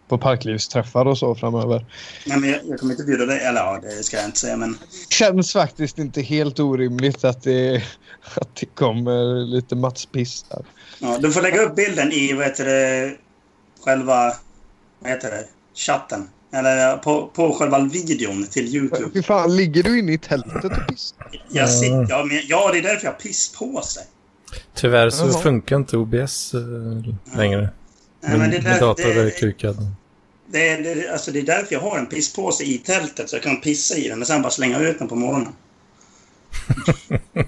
[0.03, 1.85] Eh, På parklivsträffar och så framöver.
[2.25, 3.39] Nej, men jag, jag kommer inte bjuda dig.
[3.39, 4.77] Eller ja, det ska jag inte säga, men...
[5.09, 7.75] Känns faktiskt inte helt orimligt att det,
[8.35, 10.65] att det kommer lite Mats-piss där.
[10.99, 13.15] Ja, du får lägga upp bilden i, vad heter det,
[13.85, 14.33] själva,
[14.99, 16.29] vad heter det, chatten.
[16.53, 19.09] Eller på, på själva videon till YouTube.
[19.13, 21.17] Fy fan, ligger du inne i tältet och pissar?
[21.49, 23.99] Jag sitter, ja, men, ja, det är därför jag har pisspåse.
[24.75, 25.41] Tyvärr så Jaha.
[25.41, 27.69] funkar inte OBS uh, längre.
[28.23, 29.77] Nej, men det, Min där, dator är kukad.
[30.47, 33.43] det, är- det, alltså det är därför jag har en pisspåse i tältet så jag
[33.43, 35.53] kan pissa i den och sen bara slänga ut den på morgonen.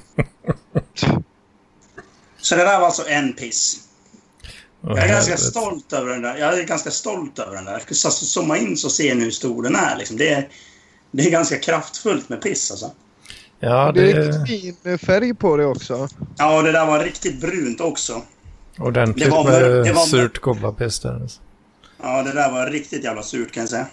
[2.38, 3.81] så det där var alltså en piss.
[4.81, 5.38] Jag är ganska helvete.
[5.38, 6.38] stolt över den där.
[6.38, 7.71] Jag är ganska stolt över den där.
[7.71, 9.97] Jag ska alltså zooma in så ser ni hur stor den är.
[9.97, 10.17] Liksom.
[10.17, 10.47] Det, är
[11.11, 12.91] det är ganska kraftfullt med piss alltså.
[13.59, 16.07] Ja, Det är det riktigt är fin färg på det också.
[16.38, 18.21] Ja, det där var riktigt brunt också.
[18.79, 21.13] Ordentligt det var- med det var- surt kobbarpiss där.
[21.21, 21.39] Alltså.
[22.03, 23.88] Ja, det där var riktigt jävla surt kan jag säga.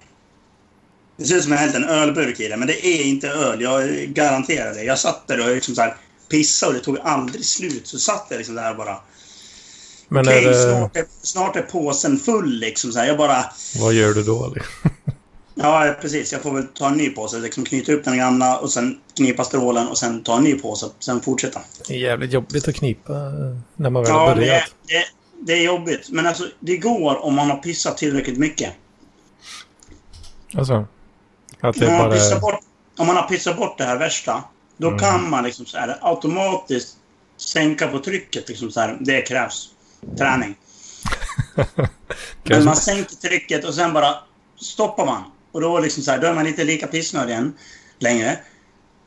[1.16, 3.60] Det ser ut som jag hällt en ölburk i det, men det är inte öl.
[3.60, 4.82] Jag garanterar det.
[4.82, 5.96] Jag satt där och liksom så här
[6.30, 7.86] pissade och det tog aldrig slut.
[7.86, 8.96] Så satt jag liksom där bara.
[10.08, 12.92] Men Okej, är det, snart, är, snart är påsen full liksom.
[12.92, 13.06] Så här.
[13.06, 13.44] Jag bara...
[13.80, 14.52] vad gör du då?
[14.54, 14.90] liksom?
[15.54, 16.32] Ja, precis.
[16.32, 17.38] Jag får väl ta en ny påse.
[17.38, 20.86] Liksom knyta upp den gamla och sen knipa strålen och sen ta en ny påse.
[20.98, 21.60] Sen fortsätta.
[21.88, 24.62] Det är jävligt jobbigt att knipa eh, när man väl Ja, har det börjat.
[24.62, 25.04] är, det,
[25.46, 26.08] det är jobbigt.
[26.10, 28.72] Men alltså, det går om man har pissat tillräckligt mycket.
[30.54, 30.86] Alltså,
[31.60, 32.60] att det Om man, har bara bort,
[32.98, 34.44] om man har pissat bort det här värsta,
[34.76, 34.98] då Mm.
[34.98, 36.96] kan man liksom så här, automatiskt
[37.36, 38.48] sänka på trycket.
[38.48, 39.68] Liksom så här, det krävs
[40.18, 40.54] träning.
[42.42, 44.14] Men man sänker trycket och sen bara
[44.60, 45.22] stoppar man.
[45.52, 47.52] Och då, liksom så här, då är man inte lika pissnödig än
[47.98, 48.38] längre.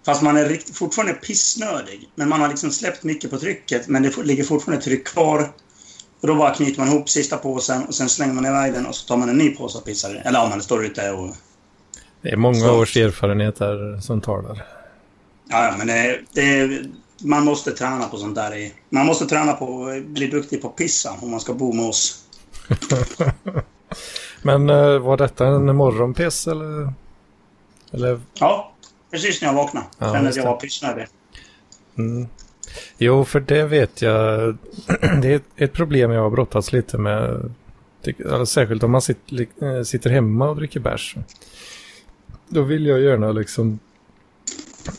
[0.05, 2.09] Fast man är rikt, fortfarande pissnödig.
[2.15, 5.51] Men man har liksom släppt mycket på trycket, men det ligger fortfarande tryck kvar.
[6.21, 8.95] Och då bara knyter man ihop sista påsen och sen slänger man iväg den och
[8.95, 10.21] så tar man en ny påse och pissar.
[10.25, 11.35] Eller om man står ute och...
[12.21, 12.81] Det är många Så.
[12.81, 14.65] års erfarenhet där som talar.
[15.49, 16.69] Ja, ja, men det, det,
[17.23, 18.71] man måste träna på sånt där.
[18.89, 21.85] Man måste träna på att bli duktig på att pissa om man ska bo med
[21.85, 22.23] oss.
[24.45, 26.93] Men eh, var detta en morgonpiss eller?
[27.91, 28.19] Eller?
[28.33, 28.71] Ja,
[29.11, 29.85] precis när jag vaknade.
[29.97, 31.07] Ja, Kände att jag var pissnödig.
[31.97, 32.27] Mm.
[32.97, 34.57] Jo, för det vet jag.
[35.21, 37.53] Det är ett, problem jag har brottats lite med.
[38.07, 41.15] Alltså, särskilt om man sitter, eh, sitter hemma och dricker bärs.
[42.47, 43.79] Då vill jag gärna liksom...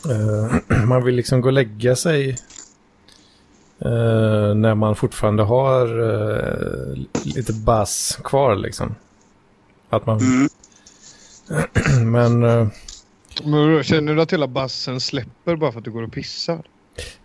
[0.09, 2.29] eh, man vill liksom gå och lägga sig
[3.79, 6.95] eh, när man fortfarande har eh,
[7.35, 8.95] lite bass kvar liksom.
[9.89, 10.19] Att man...
[10.19, 10.49] Mm.
[12.11, 12.43] Men...
[12.43, 12.67] eh,
[13.43, 16.61] Men känner du att hela bassen släpper bara för att du går och pissar?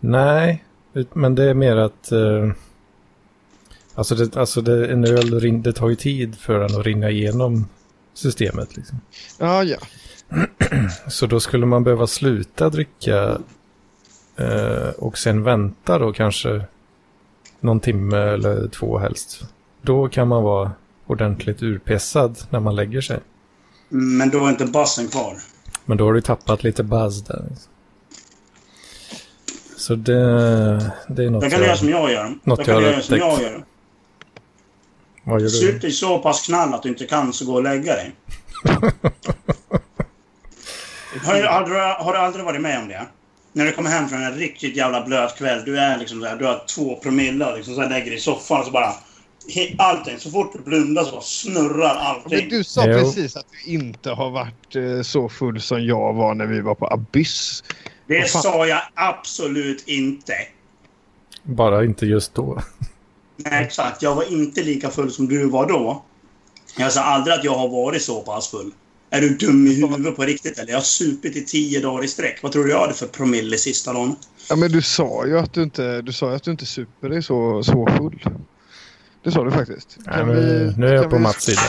[0.01, 0.64] Nej,
[1.12, 2.12] men det är mer att...
[2.12, 2.51] Eh,
[3.94, 7.68] alltså det, alltså det, en öl det tar ju tid för den att rinna igenom
[8.14, 8.77] systemet.
[8.77, 9.01] Liksom.
[9.38, 9.79] Ja, ja.
[11.09, 13.38] Så då skulle man behöva sluta dricka
[14.37, 16.64] eh, och sen vänta då kanske
[17.61, 19.44] någon timme eller två helst.
[19.83, 20.72] Då kan man vara
[21.06, 23.20] ordentligt urpessad när man lägger sig.
[23.88, 25.36] Men då är inte bassen kvar.
[25.84, 27.44] Men då har du tappat lite buzz där.
[29.76, 30.14] Så det,
[31.08, 31.78] det är något Då kan du göra jag...
[31.78, 32.34] som jag gör.
[32.44, 33.64] Något Då kan jag göra som jag gör.
[35.24, 35.78] Vad gör Sup du?
[35.78, 38.12] dig så pass knall att du inte kan så gå och lägga dig.
[41.24, 43.06] Har, du- har, du, har du aldrig varit med om det?
[43.52, 45.62] När du kommer hem från en riktigt jävla blöt kväll.
[45.64, 48.20] Du är liksom där, du har två promille och liksom så här lägger dig i
[48.20, 48.92] soffan och så bara...
[49.78, 50.18] Allting.
[50.18, 52.48] Så fort du blundar så snurrar Men allting.
[52.48, 52.92] du sa Jo.
[52.98, 56.74] precis att du inte har varit eh, så full som jag var när vi var
[56.74, 57.64] på Abyss.
[58.09, 60.33] Det sa jag absolut inte.
[61.42, 62.62] Bara inte just då.
[63.37, 64.02] Nej, exakt.
[64.02, 66.05] Jag var inte lika full som du var då.
[66.78, 68.70] Jag sa aldrig att jag har varit så pass full.
[69.11, 70.70] Är du dum i huvudet på riktigt eller?
[70.70, 72.42] Jag har supit i tio dagar i sträck.
[72.42, 74.16] Vad tror du jag hade för promille sista dagen?
[74.48, 77.09] Ja, men du sa ju att du inte, du sa ju att du inte super
[77.09, 78.22] dig så, så full.
[79.24, 79.98] Det sa du faktiskt.
[80.06, 81.61] Nej, vi- nu är jag på vi- Mats sida.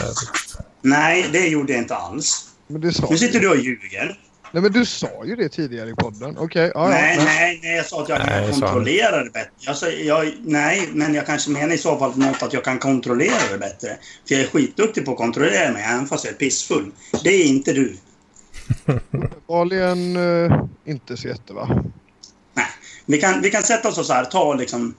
[0.81, 2.49] Nej, det gjorde jag inte alls.
[2.67, 3.49] Men det sa Nu sitter du.
[3.49, 4.19] och ljuger.
[4.51, 6.37] Nej, men du sa ju det tidigare i podden.
[6.37, 7.23] Okej, ja, nej, ja.
[7.25, 9.49] nej, nej, jag sa att jag Nej, kan kontrollera det bättre.
[9.59, 12.79] Jag sa, jag, nej, men jag kanske menar i så fall något att jag kan
[12.79, 13.87] kontrollera det bättre.
[14.27, 16.91] För jag är skitduktig på att kontrollera mig, även fast jag är pissfull.
[17.23, 17.97] Det är inte du.
[18.85, 21.83] Uppenbarligen eh, inte så jätte va?
[22.53, 22.65] Nej.
[23.05, 24.93] Vi kan, vi kan sätta oss så här, ta liksom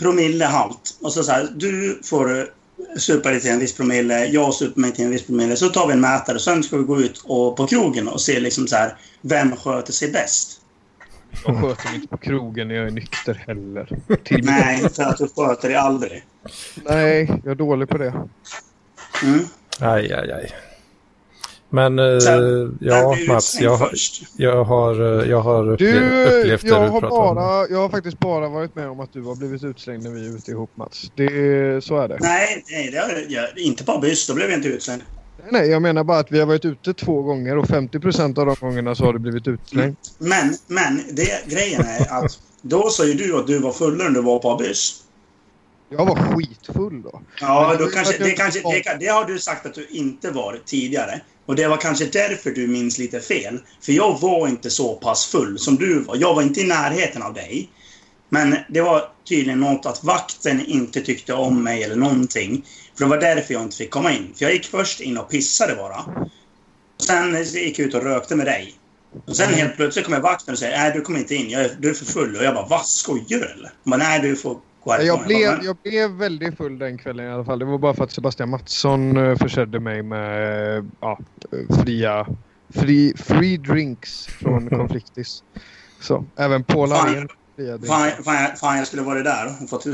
[0.00, 0.98] promillehalt.
[1.00, 2.46] Och så, så här, du får
[2.96, 5.56] supa dig till en viss promille, jag super mig till en viss promille.
[5.56, 8.20] Så tar vi en mätare och sen ska vi gå ut och, på krogen och
[8.20, 10.60] se liksom så här, vem sköter sig bäst.
[11.44, 13.98] Jag sköter mig inte på krogen när jag är nykter heller.
[14.24, 16.24] Till Nej, för att du sköter dig aldrig.
[16.84, 18.14] Nej, jag är dålig på det.
[19.22, 19.40] Mm.
[19.78, 20.50] Aj, aj, aj.
[21.70, 24.22] Men eh, Sen- ja, Mats, utslängd jag, har- först?
[24.36, 27.34] jag har, eh, jag har Du, upplevt, upplevt det jag du har, pratar om.
[27.34, 30.26] bara, jag har faktiskt bara varit med om att du har blivit utslängd när vi
[30.26, 31.12] är ute ihop Mats.
[31.14, 32.16] Det så är det.
[32.20, 34.26] Nej, nej det har jag inte på byss.
[34.26, 35.02] Då blev jag inte utslängd.
[35.42, 38.46] Nej, nej, jag menar bara att vi har varit ute två gånger och 50% av
[38.46, 39.96] de gångerna så har du blivit utslängd.
[40.18, 44.14] Men, men det, grejen är att då sa ju du att du var fullare än
[44.14, 45.02] du var på byss.
[45.90, 47.22] Jag var skitfull då.
[47.40, 51.20] Ja, då kanske, det- kanske, det, det har du sagt att du inte var tidigare.
[51.46, 53.58] Och det var kanske därför du minns lite fel.
[53.82, 56.16] För jag var inte så pass full som du var.
[56.16, 57.70] Jag var inte i närheten av dig.
[58.28, 62.64] Men det var tydligen något att vakten inte tyckte om mig eller någonting.
[62.98, 64.34] För det var därför jag inte fick komma in.
[64.36, 66.04] För jag gick först in och pissade bara.
[67.06, 68.74] Sen gick jag ut och rökte med dig.
[69.26, 71.70] Och sen helt plötsligt kommer vakten och säger nej du kommer inte in, jag är,
[71.78, 72.36] du är för full.
[72.36, 73.72] Och jag bara, vad skojar du eller?
[73.84, 77.26] Hon bara, nej du får Jag bara, blev, "Men- jag blev väldigt full den kvällen
[77.26, 77.58] i alla fall.
[77.58, 81.18] Det var bara för att Sebastian Mattsson eh, försedde mig med eh, ja,
[81.84, 82.26] fria
[82.74, 85.42] free, free drinks från Konfliktis.
[86.00, 87.28] Så även Paul Fan.
[87.86, 89.84] Fan, fan, jag- fan, jag skulle varit där och fått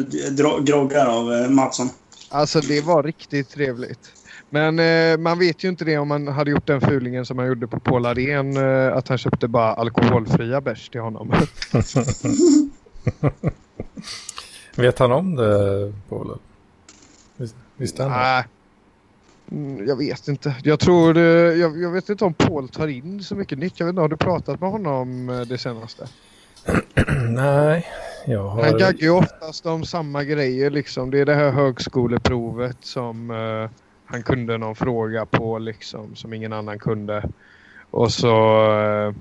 [0.66, 1.88] groggar av eh, Mattsson.
[2.30, 4.12] Alltså det var riktigt trevligt.
[4.50, 7.46] Men eh, man vet ju inte det om man hade gjort den fulingen som han
[7.46, 8.56] gjorde på Paul Arén.
[8.56, 11.32] Eh, att han köpte bara alkoholfria bärs till honom.
[14.76, 16.38] Vet han om det, Paul?
[17.36, 18.44] Vis- Visste han det?
[19.50, 20.54] Mm, Jag vet inte.
[20.62, 23.80] Jag tror jag, jag vet inte om Paul tar in så mycket nytt.
[23.80, 26.08] Jag vet inte, har du pratat med honom eh, det senaste?
[27.28, 27.86] Nej,
[28.26, 28.62] jag har...
[28.62, 31.10] Han gaggar ju oftast om samma grejer liksom.
[31.10, 33.70] Det är det här högskoleprovet som eh,
[34.06, 37.24] han kunde någon fråga på liksom som ingen annan kunde.
[37.90, 39.14] Och så, eh,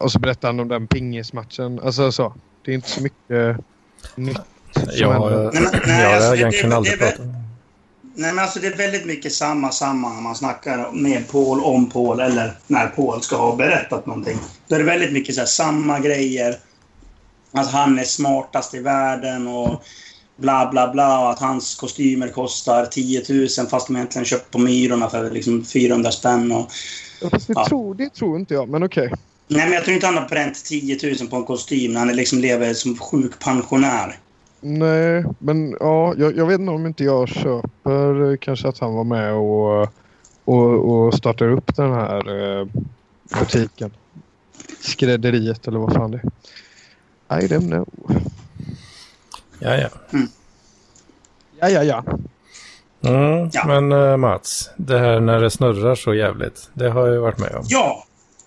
[0.00, 1.80] och så berättade han om den pingismatchen.
[1.84, 2.34] Alltså så.
[2.64, 3.56] Det är inte så mycket
[4.14, 4.40] nytt.
[4.92, 7.26] Jag har, alltså, egentligen aldrig pratat
[8.18, 11.90] Nej, men alltså det är väldigt mycket samma, samma när man snackar med Paul om
[11.90, 14.38] Paul eller när Paul ska ha berättat någonting.
[14.68, 16.56] Då är det väldigt mycket så här, samma grejer.
[17.52, 19.82] Att han är smartast i världen och
[20.36, 21.20] bla bla bla.
[21.20, 25.64] Och att hans kostymer kostar 10 000 fast de egentligen köpt på Myrorna för liksom
[25.64, 26.52] 400 spänn.
[26.52, 26.70] Och...
[27.20, 27.66] Ja, Fast det, Ja.
[27.68, 29.12] tror, det tror inte jag, men okej.
[29.48, 32.16] Nej, men jag tror inte han har bränt 10 000 på en kostym när han
[32.16, 34.18] liksom lever som sjuk pensionär.
[34.60, 38.94] Nej, men ja, jag, jag vet inte om inte jag köper eh, kanske att han
[38.94, 39.82] var med och,
[40.44, 42.66] och, och startar upp den här eh,
[43.40, 43.90] butiken.
[44.80, 46.20] Skrädderiet eller vad fan det
[47.28, 47.40] är.
[47.42, 47.88] I don't know.
[49.58, 49.88] Ja, ja.
[51.60, 52.04] Ja, ja, ja.
[53.02, 53.64] Mm, Ja.
[53.66, 57.38] Men eh, Mats, det här när det snurrar så jävligt, det har jag ju varit
[57.38, 57.64] med om.
[57.68, 58.04] Ja!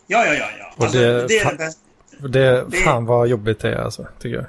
[0.08, 0.46] Ja, ja, ja.
[0.60, 0.74] ja.
[0.78, 2.28] Och Alltså, det- det, det.
[2.30, 4.46] Det, Det- fan vad jobbigt det är alltså, tycker jag.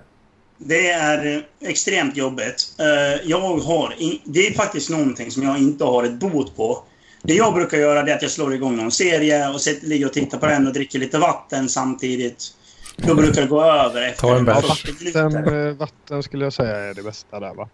[0.65, 2.67] Det är eh, extremt jobbigt.
[2.79, 3.95] Eh, Jag har...
[4.25, 6.83] Det är faktiskt någonting som jag inte har ett bot på.
[7.23, 10.07] Det jag brukar göra det är att jag slår igång någon serie och sitter, ligger
[10.07, 12.45] och tittar på den och dricker lite vatten samtidigt.
[12.97, 14.83] Då brukar det gå över efter Ta en bärs.
[14.83, 17.69] 40 Vatten, eh, vatten skulle jag säga är det bästa där va?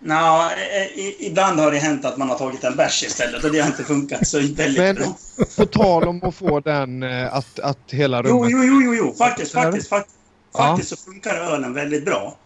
[0.00, 3.52] Nå, eh, i- ibland har det hänt att man har tagit en bärs istället och
[3.52, 5.16] det har inte funkat så väldigt Men bra.
[5.56, 8.50] på tal om att få den att, att hela Jo, rummet...
[8.52, 9.14] jo, jo, jo, jo.
[9.18, 9.64] Faktiskt, Är det?
[9.64, 9.90] faktiskt,
[10.56, 10.96] faktiskt, Ja.
[10.96, 12.36] så funkar ölen väldigt bra.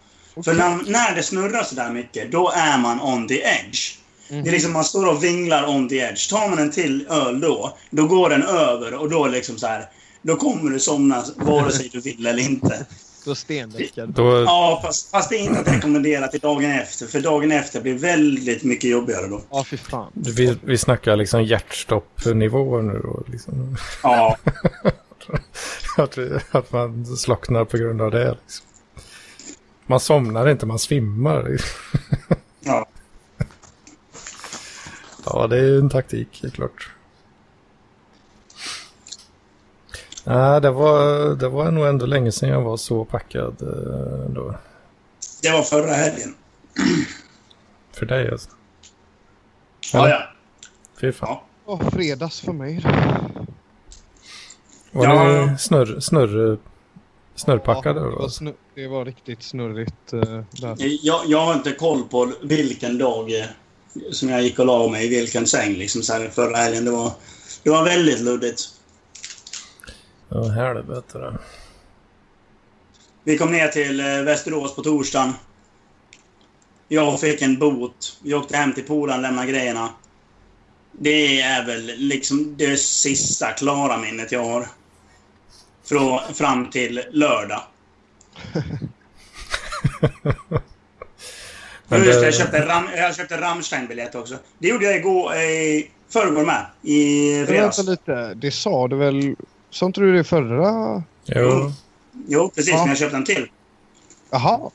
[0.45, 3.99] För när, när det snurrar så där mycket, då är man on the edge.
[4.31, 4.43] Mhm.
[4.43, 6.31] Det är liksom man står och vinglar on the edge.
[6.31, 9.87] Tar man en till öl då, då går den över och då liksom så här.
[10.23, 12.87] Då kommer du somna vare sig du vill eller inte.
[13.25, 14.09] Då stendäckad.
[14.09, 17.07] Då, Ja, fast, fast det är inte att rekommendera till dagen efter.
[17.07, 19.43] För dagen efter blir väldigt mycket jobbigare då.
[19.51, 20.13] Ja, fy fan.
[20.15, 23.25] vi, vi snackar liksom hjärtstoppnivåer nu då.
[23.33, 23.77] Liksom.
[24.03, 24.37] Ja,
[25.97, 28.31] Att, vi, att man slocknar på grund av det.
[28.43, 28.67] Liksom.
[29.87, 31.57] Man somnar inte, man svimmar.
[32.61, 32.87] ja.
[35.25, 36.91] Ja, det är ju en taktik, är klart.
[40.25, 44.55] Nej, det var, det var nog ändå länge sedan jag var så packad eh, då.
[45.43, 46.35] Det var förra helgen.
[47.93, 48.51] För dig alltså.
[49.93, 50.23] Ja, ja.
[51.01, 51.29] Fy fan.
[51.31, 51.45] ja.
[51.65, 52.91] Åh, fredags för mig då.
[54.93, 55.47] Var Ja.
[55.47, 56.59] ni snurr, snurr,
[57.35, 60.07] snurrpackade Ja, det, var snur, det var riktigt snurrigt.
[60.11, 60.77] där.
[60.79, 63.47] Jag, jag har inte koll på vilken dag eh,
[64.11, 66.85] som jag gick och la mig i vilken säng liksom så här förra helgen.
[66.85, 67.13] Det var,
[67.63, 68.63] det var väldigt luddigt.
[70.29, 71.35] Ja, helvete då.
[73.25, 75.33] Vi kom ner till eh, Västerås på torsdagen.
[76.89, 78.19] Jag fick en bot.
[78.23, 79.89] Vi åkte hem till polaren, lämnade grejerna.
[80.93, 84.67] Det är väl liksom det sista klara minnet jag har.
[85.85, 87.63] Från, fram till lördag.
[91.89, 94.37] Men Men just det, det- jag köpte, Ram, jag köpte Rammstein-biljett också.
[94.59, 96.67] Det gjorde jag igår, i förrgår med.
[96.83, 97.79] I Men fredags.
[97.79, 99.37] Vänta lite, det sa du väl?
[99.71, 101.03] Sa inte du det förra?
[101.25, 101.73] Jo,
[102.29, 102.71] Jo, precis.
[102.73, 102.79] Ja.
[102.79, 103.49] Men jag köpte en till.
[104.31, 104.71] Jaha,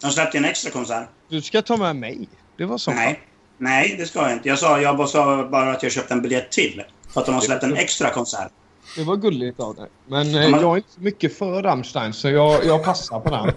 [0.00, 1.08] De släppte en extra konsert.
[1.28, 2.28] du ska ta med mig.
[2.56, 2.90] Det var så.
[2.90, 3.20] Nej.
[3.58, 4.48] Nej, det ska jag inte.
[4.48, 6.82] Jag sa, jag bara sa bara att jag köpte en biljett till.
[7.12, 8.52] För att de har släppt en extra konsert.
[8.96, 9.88] Det var gulligt av dig.
[10.06, 13.52] Men eh, jag är inte så mycket för Rammstein så jag, jag passar på den.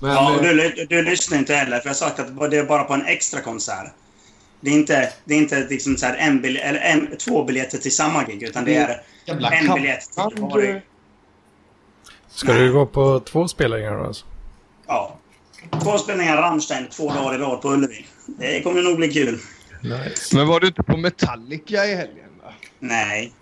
[0.00, 2.58] Men, Ja, och eh, du, du lyssnar inte heller, för jag har sagt att det
[2.58, 3.92] är bara på en extra konsert.
[4.60, 7.78] Det är inte, det är inte liksom så här en bil, eller en, två biljetter
[7.78, 10.82] till samma gig, utan det är jävla en biljett till varje.
[12.28, 14.04] ska du gå på två spelningar då?
[14.04, 14.26] Alltså?
[14.86, 15.18] Ja.
[15.82, 18.06] Två spelningar Rammstein två dagar i rad på Ullevi.
[18.26, 19.38] Det kommer nog bli kul.
[19.82, 20.36] Nice.
[20.36, 22.28] Men var du inte på Metallica i helgen?
[22.44, 22.52] Va?
[22.78, 23.32] Nej.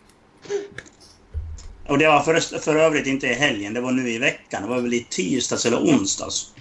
[1.89, 4.63] Och det var för, för övrigt inte i helgen, det var nu i veckan.
[4.63, 6.55] Det var väl i tisdags eller onsdags.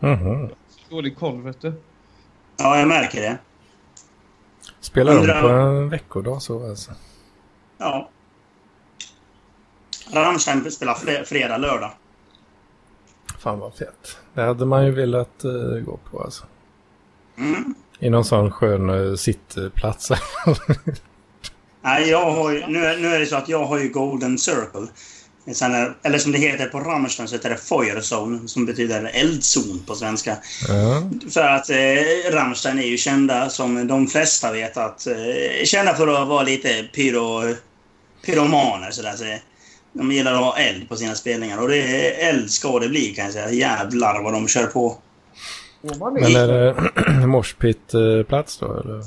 [0.00, 0.48] Mhm.
[0.90, 1.72] Dålig koll vet du.
[2.56, 3.38] Ja, jag märker det.
[4.80, 6.92] Spelar de Undrar- på en veckodag så alltså?
[7.78, 8.08] Ja.
[10.12, 11.92] Rammstein spelar fre- fredag, lördag.
[13.38, 14.18] Fan vad fett.
[14.34, 15.50] Det hade man ju velat eh,
[15.84, 16.44] gå på alltså.
[17.38, 17.74] Mm.
[17.98, 20.08] I någon sån skön eh, sittplats.
[21.84, 24.38] Nej, jag har ju, nu, är- nu är det så att jag har ju Golden
[24.38, 24.86] Circle.
[25.54, 29.82] Sen är, eller som det heter på Rammstein så heter det Feuerzone, som betyder eldzon
[29.86, 30.36] på svenska.
[30.68, 31.02] ja.
[31.30, 36.22] För att eh, Rammstein är ju kända, som de flesta vet, att eh, kända för
[36.22, 37.54] att vara lite pyro,
[38.26, 38.90] pyromaner.
[38.90, 39.40] Sådär, så det,
[39.92, 41.58] de gillar att ha eld på sina spelningar.
[41.62, 43.50] Och det är eld ska det bli kan jag säga.
[43.50, 44.96] Jävlar vad de kör på.
[46.12, 48.66] Men är det morspit-plats då?
[48.80, 49.02] Eller?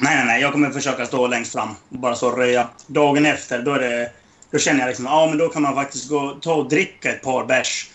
[0.00, 0.42] Nej, nej, nej.
[0.42, 2.68] Jag kommer försöka stå längst fram och bara så röja.
[2.86, 4.12] Dagen efter, då är det...
[4.50, 7.22] Då känner jag liksom, ja men då kan man faktiskt gå, ta och dricka ett
[7.22, 7.90] par bärs.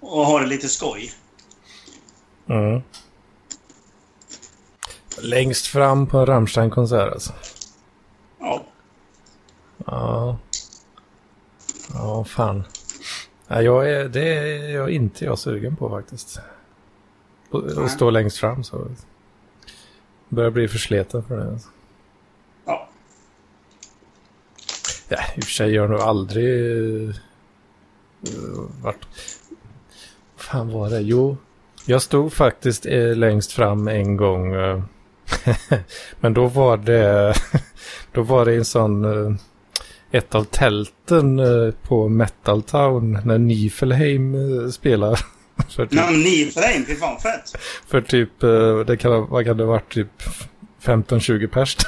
[0.00, 1.12] Och ha det lite skoj.
[2.48, 2.82] Mm.
[5.22, 7.32] Längst fram på en Rammstein-konsert alltså.
[8.40, 8.64] Ja.
[9.86, 10.38] Ja.
[11.94, 12.64] Ja, fan.
[13.48, 16.40] Ja, jag är, det är jag inte jag sugen på faktiskt.
[17.52, 17.84] Nej.
[17.84, 18.88] Att stå längst fram så.
[20.30, 21.58] Börjar bli försleten för det.
[22.64, 22.88] Ja.
[25.08, 27.14] Ja, i och för sig har nog aldrig uh,
[28.82, 29.06] varit...
[30.36, 31.00] fan var det?
[31.00, 31.36] Jo,
[31.86, 34.54] jag stod faktiskt eh, längst fram en gång.
[34.54, 34.82] eh,
[36.20, 37.34] Men då var det,
[38.12, 39.34] då var det en sån, eh,
[40.10, 45.20] ett av tälten eh, på Metal Town när Nifelheim eh, spelar.
[45.68, 47.52] För typ, Nej, men ni för dig, fy fan fett.
[47.86, 50.22] för typ eh, det kan, vad kan det ha varit, typ
[50.82, 51.76] 15-20 pers.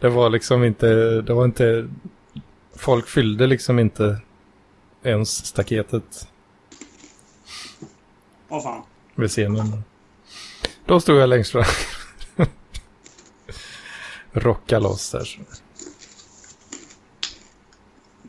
[0.00, 0.86] det var liksom inte,
[1.22, 1.88] det var inte,
[2.76, 4.20] folk fyllde liksom inte
[5.02, 6.28] ens staketet
[8.48, 8.82] Åh fan.
[9.14, 9.84] vid scenen.
[10.86, 11.64] Då stod jag längst fram.
[14.32, 15.38] Rocka loss där.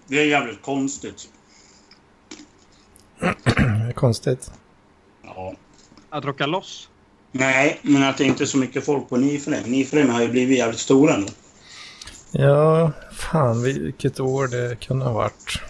[0.07, 1.29] Det är jävligt konstigt.
[3.23, 4.51] Det är konstigt.
[5.23, 5.53] Ja.
[6.09, 6.89] Att rocka loss?
[7.31, 9.71] Nej, men att det inte är så mycket folk på Niflheim.
[9.71, 11.25] Niflheim har ju blivit jävligt stora nu.
[12.31, 15.61] Ja, fan vilket år det kunde ha varit.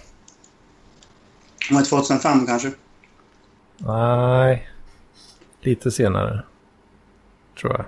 [1.72, 2.72] Var det 2005 kanske?
[3.78, 4.70] Nej,
[5.62, 6.44] lite senare.
[7.62, 7.86] Tror jag.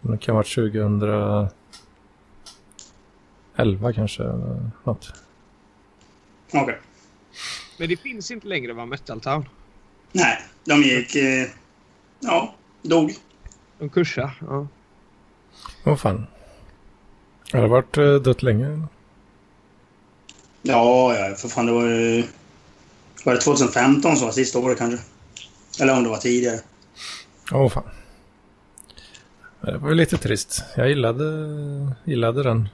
[0.00, 1.50] Men Det kan ha varit 2011
[3.94, 4.22] kanske.
[4.84, 5.12] Något.
[6.52, 6.78] Okej.
[7.76, 9.48] Men det finns inte längre va, Metal Town?
[10.12, 11.16] Nej, de gick...
[11.16, 11.48] Eh,
[12.20, 13.14] ja, dog.
[13.78, 14.30] De kursar.
[14.40, 14.66] Ja.
[15.84, 16.26] Åh fan.
[17.52, 18.82] Har det varit eh, dött länge?
[20.62, 22.24] Ja, ja, för fan det var ju...
[23.24, 24.98] Var det 2015 som var sista året kanske?
[25.80, 26.60] Eller om det var tidigare.
[27.52, 27.84] Åh fan.
[29.60, 30.64] Ja, Det var ju lite trist.
[30.76, 31.24] Jag gillade,
[32.04, 32.68] gillade den.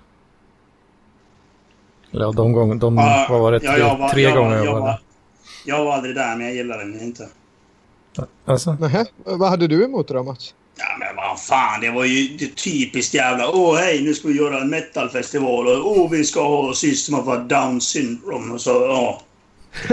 [2.12, 4.30] Eller ja, de gånger, de, Ja, vad var det, ja, tre, jag var- tre jag
[4.30, 5.00] var- gånger jag jag var var- där.
[5.64, 7.28] Jag var aldrig där, men jag gillade den inte.
[8.46, 10.54] Alltså, Nähä, vad hade du emot det då Mats?
[10.78, 13.50] Ja, men vad fan, det var ju det typiskt jävla...
[13.50, 17.28] Åh, hej, nu ska vi göra en metalfestival och åh, vi ska ha System of
[17.28, 19.22] a Down syndrome och så, ja.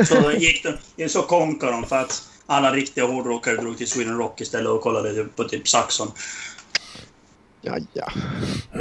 [0.05, 0.65] Så gick
[0.97, 1.10] de...
[1.10, 5.25] Så konkade de för att alla riktiga hårdrockare drog till Sweden Rock istället och kollade
[5.36, 6.08] på typ Saxon.
[7.62, 8.12] Ja, ja.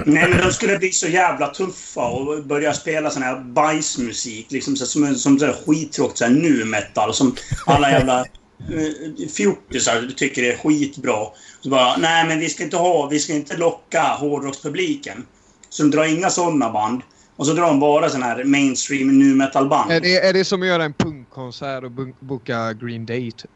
[0.06, 4.52] Nej, men de skulle bli så jävla tuffa och börja spela sån här bajsmusik.
[4.52, 7.36] Liksom så, som, som så här skittråkigt så här nu metal Som
[7.66, 11.26] alla jävla eh, fjortisar tycker är skitbra.
[11.60, 15.26] Så bara, nej men vi ska inte ha, vi ska inte locka hårdrockspubliken.
[15.68, 17.02] Så de drar inga sådana band.
[17.36, 19.92] Och så drar de bara sån här mainstream nu metal-band.
[19.92, 23.50] Är, det, är det som att göra en punkkonsert och boka Green Day typ?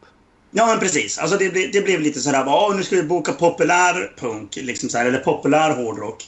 [0.55, 1.17] Ja, men precis.
[1.17, 4.97] Alltså det, det blev lite sådär, bara, nu ska vi boka populär punk, liksom så
[4.97, 6.25] här, eller populär hårdrock.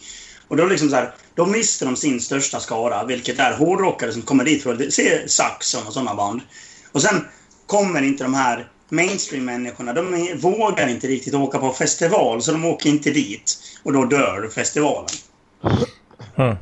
[0.47, 4.21] Och då liksom så här, då mister de sin största skara, vilket är hårdrockare som
[4.21, 6.41] kommer dit för att se Saxon och sådana band.
[6.91, 7.25] Och sen
[7.65, 12.89] kommer inte de här mainstream-människorna, de vågar inte riktigt åka på festival, så de åker
[12.89, 13.57] inte dit.
[13.83, 15.09] Och då dör festivalen.
[16.35, 16.56] hmm.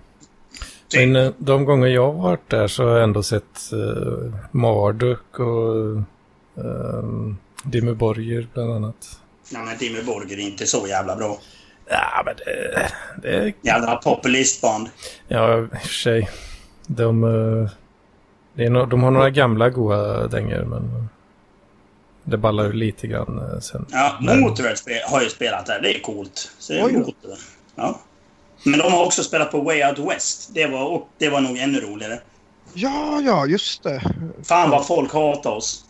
[0.95, 5.39] Men eh, de gånger jag har varit där så har jag ändå sett uh, Marduk
[5.39, 5.75] och
[6.65, 7.33] uh,
[7.64, 9.20] Dimmy Borger bland annat.
[9.49, 11.38] Nej, men Dimmy Borgir är inte så jävla bra.
[11.89, 12.91] Ja, men det,
[13.22, 14.89] det Jävla populistband.
[15.28, 16.30] Ja, i och för sig.
[16.88, 17.70] De, eh,
[18.53, 21.09] det är no, de har några gamla goa dängor, men
[22.24, 23.86] det ballar ur lite grann eh, sen.
[23.91, 24.76] Ja, Motörhead
[25.07, 25.82] har ju spelat där.
[25.82, 26.51] Det är coolt.
[26.59, 27.16] Så det är Oj.
[27.76, 27.99] Ja.
[28.64, 30.49] Men de har också spelat på Way Out West.
[30.53, 32.20] Det var, och det var nog ännu roligare.
[32.74, 34.01] Ja, ja, just det.
[34.43, 35.86] Fan vad folk hatar oss.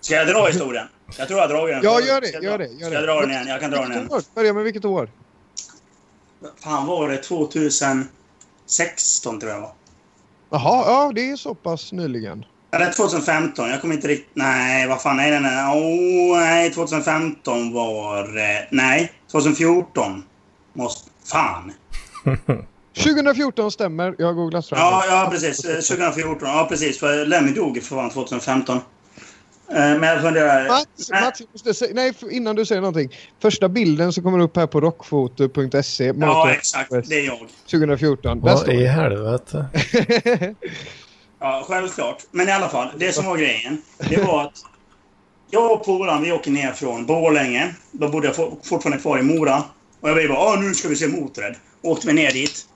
[0.00, 0.86] Ska jag dra historien?
[1.18, 2.94] Jag tror jag dragit den Ja, gör det, Ska jag gör det, gör Ska det.
[2.94, 3.46] jag dra den igen?
[3.46, 4.08] Jag kan dra den igen.
[4.34, 5.10] Börja med vilket år?
[6.64, 9.72] Fan var det 2016 tror jag var.
[10.50, 12.44] Jaha, ja, det är så pass nyligen.
[12.72, 13.70] Eller 2015.
[13.70, 14.30] Jag kommer inte riktigt...
[14.34, 15.16] Nej, vad fan.
[15.16, 15.82] Nej, nej, nej.
[15.82, 18.36] Oh, nej, 2015 var...
[18.38, 20.24] Eh, nej, 2014.
[20.72, 21.10] Måste...
[21.24, 21.72] Fan.
[22.96, 24.14] 2014 stämmer.
[24.18, 25.12] Jag har googlat fram Ja, det.
[25.12, 25.64] ja precis.
[25.64, 26.48] Eh, 2014.
[26.48, 26.98] Ja, precis.
[27.00, 28.78] För Lemmy dog för fan 2015.
[29.70, 30.68] Eh, Men jag funderar...
[30.68, 31.20] Mats, Nej.
[31.22, 33.10] Mats måste säga, nej, innan du säger någonting.
[33.42, 36.12] Första bilden som kommer upp här på rockfoto.se.
[36.16, 36.90] Ja, exakt.
[37.08, 37.38] Det är jag.
[37.70, 38.40] 2014.
[38.40, 39.66] Där Vad står i helvete?
[41.40, 42.22] Ja, självklart.
[42.30, 44.52] Men i alla fall, det som var grejen, det var att
[45.50, 47.74] jag och polaren, vi åker ner från Borlänge.
[47.92, 49.62] Då bodde jag for- fortfarande kvar i Mora.
[50.00, 51.54] Och jag var bara, ah, nu ska vi se Motörhead.
[51.82, 52.66] Åkte vi ner dit.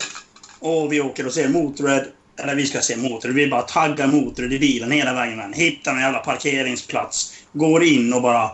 [0.60, 2.04] Och vi åker och ser Motörhead.
[2.42, 3.34] Eller vi ska se Motörhead.
[3.34, 5.52] Vi bara taggar Motörhead i bilen hela vägen.
[5.52, 7.34] Hittar en jävla parkeringsplats.
[7.52, 8.50] Går in och bara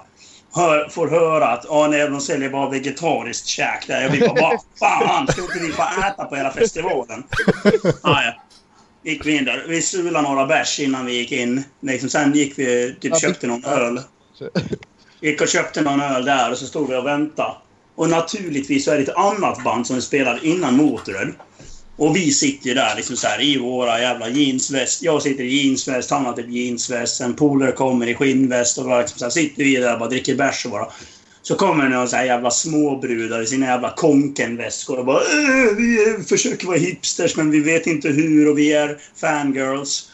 [0.55, 4.03] hör, får höra att ah, nej, de säljer bara vegetariskt käk där.
[4.03, 7.23] Jag blir bara, vad fan ska inte vi få äta på hela festivalen?
[8.03, 8.33] Ah, ja.
[9.05, 9.65] Gick vi in där.
[9.69, 11.65] Vi sulade några bärs innan vi gick in.
[11.81, 14.01] Liksom, sen gick vi typ Ja, köpte någon öl.
[15.21, 17.55] Gick och köpte någon öl där och så stod vi och väntade.
[17.95, 21.33] Och naturligtvis så är det ett annat band som spelade innan Motörhead.
[21.97, 25.03] Och vi sitter ju där liksom så här, i våra jävla jeansväst.
[25.03, 27.21] Jag sitter i jeansväst, han har typ jeansväst.
[27.21, 30.09] En polare kommer i skinnväst och bara liksom så här, sitter vi där och bara
[30.09, 30.89] dricker bärs och bara.
[31.43, 36.17] Så kommer några så här jävla småbrudar i sina jävla konkenväskor och bara äh, Vi
[36.29, 40.11] försöker vara hipsters men vi vet inte hur och vi är fangirls.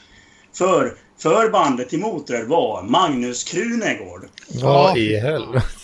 [0.54, 4.28] För förbandet till Motörhead var Magnus Krunegård.
[4.48, 5.81] Vad i helvete?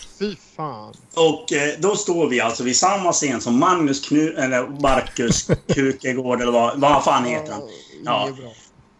[0.58, 0.94] Fan.
[1.14, 4.34] Och eh, då står vi alltså vid samma scen som Magnus Knu...
[4.34, 7.62] Eller Marcus Kukegård eller vad, vad fan heter han?
[8.04, 8.28] Ja.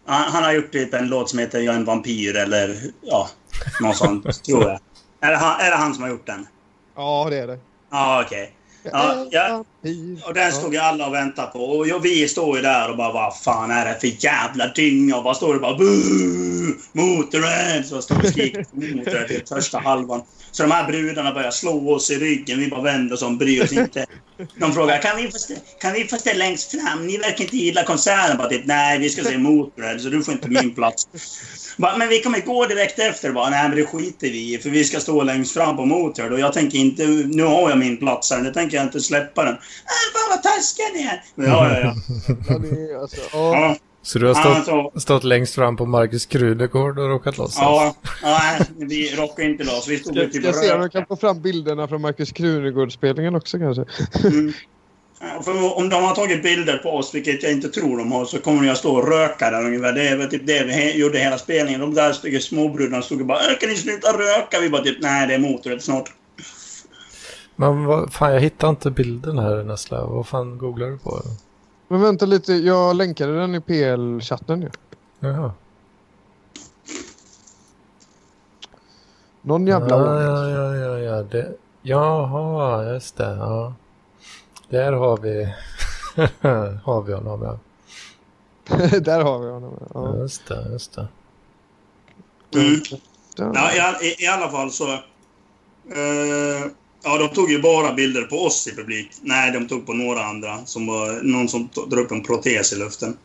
[0.07, 0.33] Han?
[0.33, 3.29] Han har gjort typ en låt som heter Jag är en vampyr eller ja,
[3.81, 4.81] något sånt tror jag.
[5.21, 6.47] Är det, han, är det han som har gjort den?
[6.97, 7.59] Ja, det är det.
[7.91, 8.53] Ja, okej.
[8.83, 9.65] Ja, ja.
[10.27, 11.59] Och den stod ju alla och väntade på.
[11.65, 15.17] Och jag- vi står ju där och bara vad fan är det för jävla dynga?
[15.17, 16.75] Och bara står det bara Boo!
[16.93, 17.83] Motörhead!
[17.85, 20.21] Så står och skriker Motörhead till första halvan.
[20.51, 22.59] Så de här brudarna börjar slå oss i ryggen.
[22.59, 24.07] Vi bara vänder oss om, bryr oss inte.
[24.61, 27.07] De frågar kan vi, få stå, kan vi få stå längst fram?
[27.07, 28.37] Ni verkar inte gilla konserten.
[28.39, 31.03] Bara typ, nej, vi ska se Motörhead så du får inte min plats.
[31.77, 33.33] Bara, men vi kommer gå direkt efter.
[33.33, 34.59] Bara, nej, men det skiter vi i.
[34.59, 36.33] För vi ska stå längst fram på Motörhead.
[36.35, 38.39] Och jag tänker inte, nu har jag min plats här.
[38.41, 39.57] Nu tänker jag inte släppa den.
[39.85, 41.23] Äh, fan vad taskiga ni är.
[41.51, 41.95] Ja, ja, ja.
[42.49, 43.77] Ja, det är, alltså, ja.
[44.03, 47.57] Så du har stått, så, stått längst fram på Marcus Krunegård och råkat loss?
[47.59, 49.89] ja, nej, vi rockar inte loss.
[49.89, 53.35] Vi stod Jag, typ jag ser om jag kan få fram bilderna från Marcus Krunegård-spelningen
[53.35, 53.85] också kanske.
[54.25, 54.53] Mm.
[55.45, 58.39] För om de har tagit bilder på oss, vilket jag inte tror de har, så
[58.39, 59.93] kommer jag stå och röka där ungefär.
[59.93, 61.81] Det är väl typ det vi he- gjorde hela spelningen.
[61.81, 65.27] De där småbrudarna stod och bara "Äh, “Kan ni sluta röka?” Vi bara typ “Nej,
[65.27, 66.11] det är Motörhead snart”.
[67.61, 70.07] Men vad fan, jag hittar inte bilden här Nessla.
[70.07, 71.21] Vad fan googlar du på?
[71.89, 74.71] Men vänta lite, jag länkade den i PL-chatten ju.
[75.21, 75.53] Jaha.
[79.43, 80.55] Någon jävla ja, ordning.
[80.55, 81.23] ja, ja, ja, ja.
[81.23, 81.55] Det...
[81.83, 83.37] Jaha, just det.
[83.37, 83.75] Ja.
[84.69, 85.55] Där har vi...
[86.85, 87.59] har vi honom, ja.
[89.01, 89.75] Där har vi honom.
[89.95, 90.17] ja.
[90.17, 91.09] Just det, just det.
[92.55, 92.81] Mm.
[93.55, 94.93] Ja, i, I alla fall så...
[94.93, 96.71] eh,
[97.03, 99.11] ja, de tog ju bara bilder på oss i publik.
[99.23, 100.67] Nej, de tog på några andra.
[100.67, 103.17] Som var någon som drar upp en protes i luften.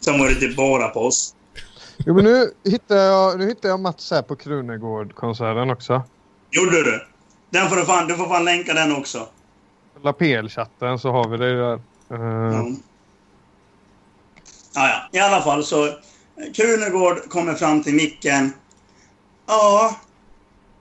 [0.00, 1.34] Sen var det typ bara på oss.
[1.98, 6.02] Jo, men nu hittar jag, nu hittar jag Mats här på Krunegård-konserten också.
[6.50, 7.06] Gjorde du?
[7.50, 9.28] Den får du fan, du får fan länka den också.
[10.02, 11.74] La PL-chatten så har vi det där.
[12.10, 12.66] Eh, Ja.
[14.74, 15.18] Ja, ja.
[15.18, 15.88] I alla fall så...
[16.54, 18.52] Krunegård kommer fram till micken.
[19.46, 19.96] Ja,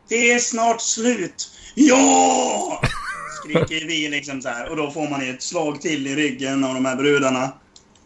[0.08, 1.52] det är snart slut.
[1.76, 2.82] Ja!
[3.44, 4.70] Skriker vi liksom så här.
[4.70, 7.52] Och då får man ju ett slag till i ryggen av de här brudarna.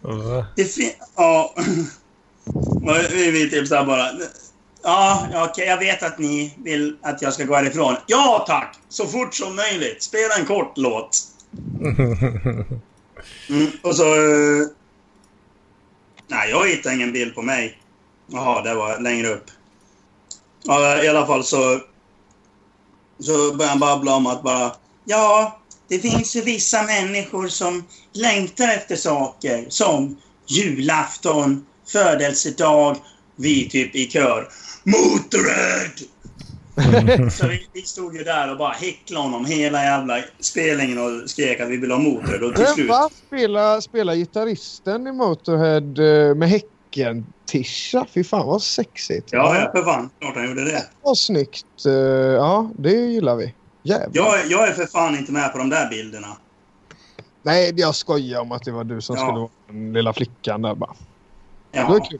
[0.02, 0.46] Va?
[0.56, 1.56] Det fin- ja.
[3.12, 4.10] Vi vi typ så här bara...
[4.84, 7.96] Ja, ja, okej, jag vet att ni vill att jag ska gå härifrån.
[8.08, 8.76] Ja, tack!
[8.90, 10.04] Så fort som möjligt.
[10.04, 11.18] Spela en kort låt.
[13.50, 14.04] Mm, och så...
[14.14, 14.68] eh,
[16.28, 17.78] Nej, jag hittade ingen bild på mig.
[18.28, 19.44] Jaha, det var längre upp.
[20.64, 21.80] Ja, I alla fall så...
[23.20, 24.72] Så började han babbla om att bara...
[25.06, 30.18] Ja, det finns ju vissa människor som längtar efter saker som
[30.48, 32.98] julafton, födelsedag,
[33.36, 34.48] vi typ i kör.
[34.84, 35.92] Motörhead!
[37.32, 41.60] Så vi, vi stod ju där och bara häcklade honom hela jävla spelningen och skrek
[41.60, 42.46] att vi ville ha Motörhead.
[42.46, 42.90] Och till slut...
[42.90, 43.10] va?
[43.28, 46.36] Spela, spela gitarristen i Motorhead eh,
[46.96, 48.06] med Häcken-tisha?
[48.14, 49.30] Fy fan vad sexigt.
[49.32, 50.10] Ja, ja, för fan.
[50.20, 50.84] Klart han gjorde det.
[51.02, 51.66] Vad snyggt.
[51.86, 53.54] Eh, ja, det gillar vi.
[53.84, 54.10] Jävlar.
[54.14, 56.28] Jag, jag är för fan inte med på de där bilderna.
[57.42, 59.22] Nej, jag skojar om att det var du som Ja.
[59.22, 60.94] skulle vara den lilla flickan där bara.
[61.72, 61.88] Det Ja.
[61.90, 62.20] var kul.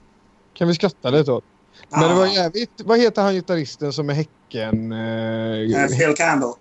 [0.54, 1.44] Kan vi skratta lite åt?
[1.90, 2.32] Men det var Ja.
[2.34, 2.82] jävligt...
[2.86, 4.92] Vad heter han gitarristen som är Häcken?
[4.92, 6.54] Eh, Eh, Phil Campbell.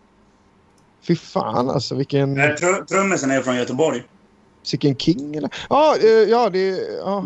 [1.02, 2.40] fy fan alltså vilken...
[2.40, 4.02] Eh, tru- Trummisen är från Göteborg.
[4.72, 5.50] Vilken king eller?
[5.68, 6.70] Ja, eh, ja det...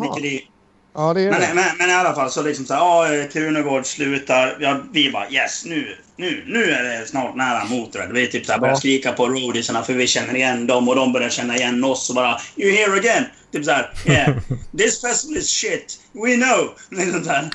[0.01, 0.52] Vilket är
[0.95, 1.55] Ja, det är Men, det.
[1.55, 4.57] men, men i alla fall så liksom så här, ja, eh, Krunegård slutar.
[4.61, 8.13] Ja, vi bara yes, nu, nu, nu är det snart nära Motörhead.
[8.13, 8.79] Vi typ så här börjar Ja.
[8.79, 12.15] skrika på roadiesarna för vi känner igen dem och de börjar känna igen oss och
[12.15, 13.25] bara You here again?
[13.53, 14.37] Typ så här, yeah.
[14.79, 15.99] This festival is shit.
[16.13, 16.71] We know.
[16.91, 17.51] Liksom så här.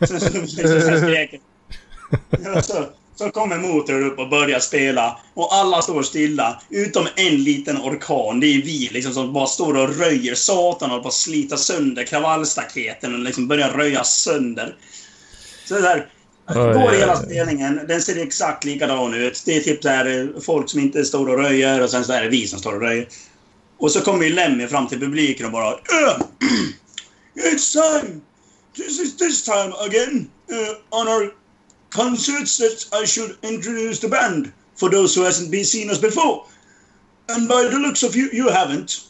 [0.00, 1.00] Så, så, så, så, så,
[2.54, 2.86] så, så
[3.18, 8.40] kommer Motörhead upp och börjar spela och alla står stilla utom en liten orkan.
[8.40, 10.34] Det är vi liksom som bara står och röjer.
[10.34, 14.76] Satan och bara slita sönder kravallstaketen och liksom börjar röja sönder.
[15.64, 16.08] Så det där,
[16.54, 17.80] går hela spelningen.
[17.88, 19.42] Den ser exakt likadan ut.
[19.46, 22.12] Det är typ så här, eh, folk som inte står och röjer och sen så
[22.12, 23.08] är det vi som står och röjer.
[23.78, 26.20] Och så kommer ju Lemmy fram till publiken och bara "Uh,
[27.52, 28.20] It's time!
[28.76, 31.32] This is this time again uh, on our
[31.96, 36.42] concerts that I should introduce the band for those who hasn't been seen us before.
[37.28, 39.02] And by the looks of you, you haven't.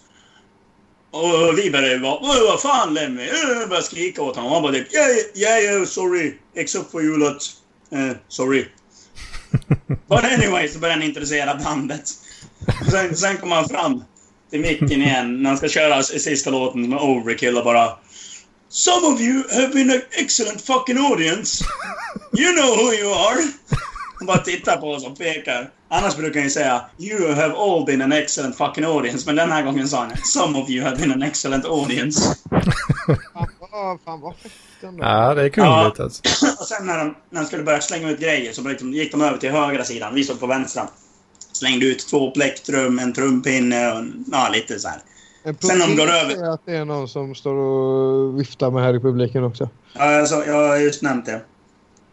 [1.10, 3.22] Och vi började bara "Åh, vad fan Lemmy?
[3.22, 4.52] Uh, började skrika åt honom.
[4.52, 6.34] Han bara typ yeah, yeah, yeah, sorry.
[6.54, 7.50] Except for you lot.
[7.92, 8.66] Uh, sorry.
[10.08, 12.10] But anyway så började han introducera bandet.
[12.80, 14.04] Och sen, sen kom han fram
[14.50, 17.98] till micken igen när han ska köra sista låten med Overkill och bara
[18.68, 21.64] Some of you have been an excellent fucking audience.
[22.38, 23.42] You know who you are.
[24.18, 25.70] Han bara tittar på oss och pekar.
[25.88, 29.26] Annars brukar han ju säga You have all been an excellent fucking audience.
[29.26, 32.36] Men den här gången sa han Some of you have been an excellent audience.
[33.70, 34.34] Fan fan vad.
[34.98, 36.22] Ja, det är kungligt alltså.
[36.60, 39.22] Och sen när de, när de skulle börja slänga ut grejer så liksom gick de
[39.22, 40.14] över till högra sidan.
[40.14, 40.88] Vi stod på vänstra.
[41.52, 45.00] Slängde ut två plektrum, en trumpinne och ja, lite så här.
[45.46, 48.82] En Sen de går över- är att det är någon som står och viftar med
[48.82, 49.68] här i publiken också.
[49.92, 51.40] Ja, alltså, jag har just nämnt det.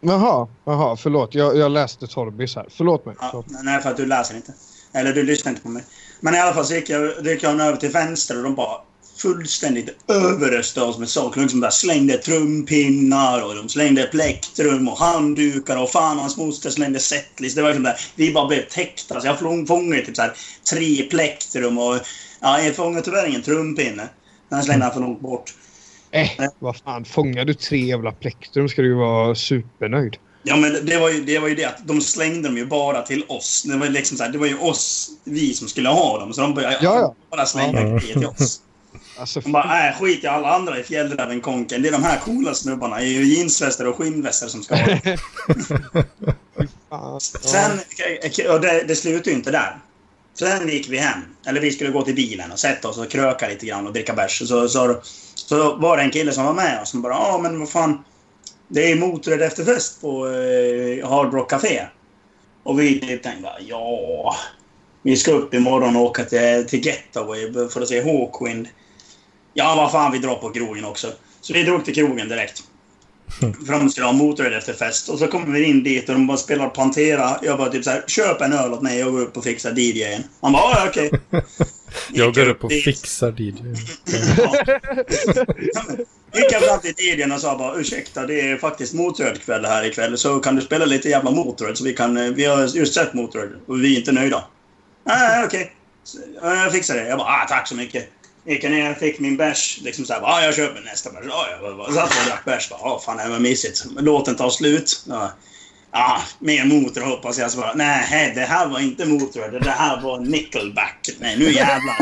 [0.00, 1.34] Jaha, jaha, förlåt.
[1.34, 2.66] Jag, jag läste Torbis här.
[2.70, 3.14] Förlåt mig.
[3.20, 3.46] Ja, Förlåt.
[3.64, 4.52] nej, för att du läser inte.
[4.92, 5.84] Eller du lyssnar inte på mig.
[6.20, 8.76] Men i alla fall så gick jag, gick jag över till vänster och de bara
[9.16, 11.40] fullständigt överöste oss med saker.
[11.40, 16.98] Liksom där slängde trumpinnar och de slängde plektrum och handdukar och fan hans moster slängde
[16.98, 17.56] setlist.
[17.56, 19.20] Det var liksom där, vi bara blev täckta.
[19.20, 19.38] Så jag
[19.68, 20.32] fångade typ så här
[20.70, 21.98] tre plektrum och
[22.40, 24.08] ja, jag fångade tyvärr ingen trumpinne.
[24.48, 25.54] Den slängde han för långt bort.
[26.10, 27.04] Eh, vad fan.
[27.04, 30.16] Fångar du tre jävla plektrum ska du ju vara supernöjd.
[30.46, 33.02] Ja, men det var, ju, det var ju det att de slängde dem ju bara
[33.02, 33.62] till oss.
[33.62, 36.32] Det var, liksom så här, det var ju oss, vi som skulle ha dem.
[36.32, 37.14] Så de började Ja, ja.
[37.30, 38.60] bara slänga grejer till oss.
[39.18, 41.82] Alltså, De bara, nej skit i alla andra i fjällräven konken.
[41.82, 44.86] Det är de här coola snubbarna i jeansvästar och skinnvästar som ska ha.
[47.20, 47.78] Sen,
[48.48, 49.78] och det, det slutade ju inte där.
[50.38, 51.18] Sen gick vi hem.
[51.46, 54.14] Eller vi skulle gå till bilen och sätta oss och kröka lite grann och dricka
[54.14, 54.48] bärs.
[54.48, 54.96] Så, så,
[55.34, 58.04] så var det en kille som var med oss som bara, ja men vad fan.
[58.68, 61.86] Det är Motörhead efterfest på eh, Hard Rock Café.
[62.62, 64.36] Och vi typ tänkte ja.
[65.02, 68.68] Vi ska upp imorgon och åka till, till Getaway för att se Hawkwind.
[69.54, 71.12] Ja, vad fan, vi drar på krogen också.
[71.40, 72.62] Så vi drog till krogen direkt.
[73.66, 75.08] För de skulle ha Motörhead efter fest.
[75.08, 77.36] Och så kommer vi in dit och de bara spelar Pantera.
[77.42, 79.70] Jag bara typ så här, köp en öl åt mig och gå upp och fixa
[79.70, 80.22] DJen.
[80.40, 81.10] Han bara, ja okej.
[82.12, 82.84] Jag Gick går upp och dit.
[82.84, 83.52] fixar DJ.
[86.34, 90.18] Gick jag fram till DJn och sa bara ursäkta, det är faktiskt Motörhead-kväll här ikväll.
[90.18, 92.16] Så kan du spela lite jävla Motörhead så vi kan...
[92.16, 94.44] eh, Vi har just sett Motörhead och vi är inte nöjda.
[95.06, 95.72] Nej, okej.
[96.42, 97.08] Ja, Jag fixar det.
[97.08, 98.08] Jag bara, ah, tack så mycket.
[98.46, 99.78] Gick jag ner, fick min bärs.
[99.82, 101.24] Liksom såhär, ah, jag köper nästa bärs.
[101.28, 102.70] Ja, jag satt och drack bärs.
[102.70, 103.84] Bara, ah, fan det var mysigt.
[103.96, 105.04] Låten tar slut.
[105.08, 105.32] Ja.
[105.96, 107.50] Ah, mer Motörhead hoppas jag.
[107.50, 109.60] Så bara, nej, det här var inte Motörhead.
[109.60, 111.08] Det här var Nickelback.
[111.20, 111.96] Nej, nu jävlar.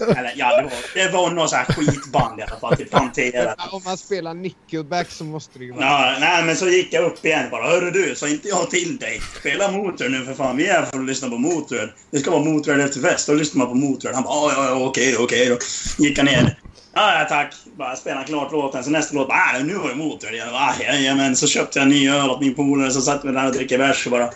[0.00, 2.76] Eller ja, det var, det var någon sån här skitband i alla fall.
[2.76, 3.54] Typ Pantera.
[3.70, 5.84] Om man spelar Nickelback så måste det ju vara...
[5.84, 7.66] Ja, nej, men så gick jag upp igen bara.
[7.66, 9.20] Hörru du, sa inte jag till dig?
[9.40, 10.56] Spela Motörhead nu för fan.
[10.56, 11.88] Vi är här för att lyssna på Motörhead.
[12.10, 13.26] Det ska vara Motörhead efter fest.
[13.26, 14.14] Då lyssnar man på Motörhead.
[14.14, 15.58] Han bara, ja, ja, ja, okej då, okej då.
[16.04, 16.58] Gick han ner.
[16.96, 17.54] Ja, ja, tack.
[17.76, 18.84] Bara spela klart låten.
[18.84, 20.44] Så nästa låt, bara, ah, nu var det Motörhead.
[20.44, 21.36] Jag bara, ah, jajamän.
[21.36, 22.90] Så köpte jag en ny öl åt min polare.
[22.90, 24.30] Så satt vi där och dricker bärs och bara...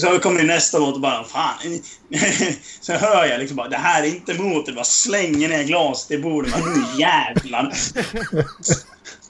[0.00, 1.80] Så kommer det nästa låt och bara, fan.
[2.80, 4.72] Så hör jag liksom bara, det här är inte motor.
[4.72, 6.52] Bara slänger ner glaset i bordet.
[6.52, 7.72] Bara, nu jävlar.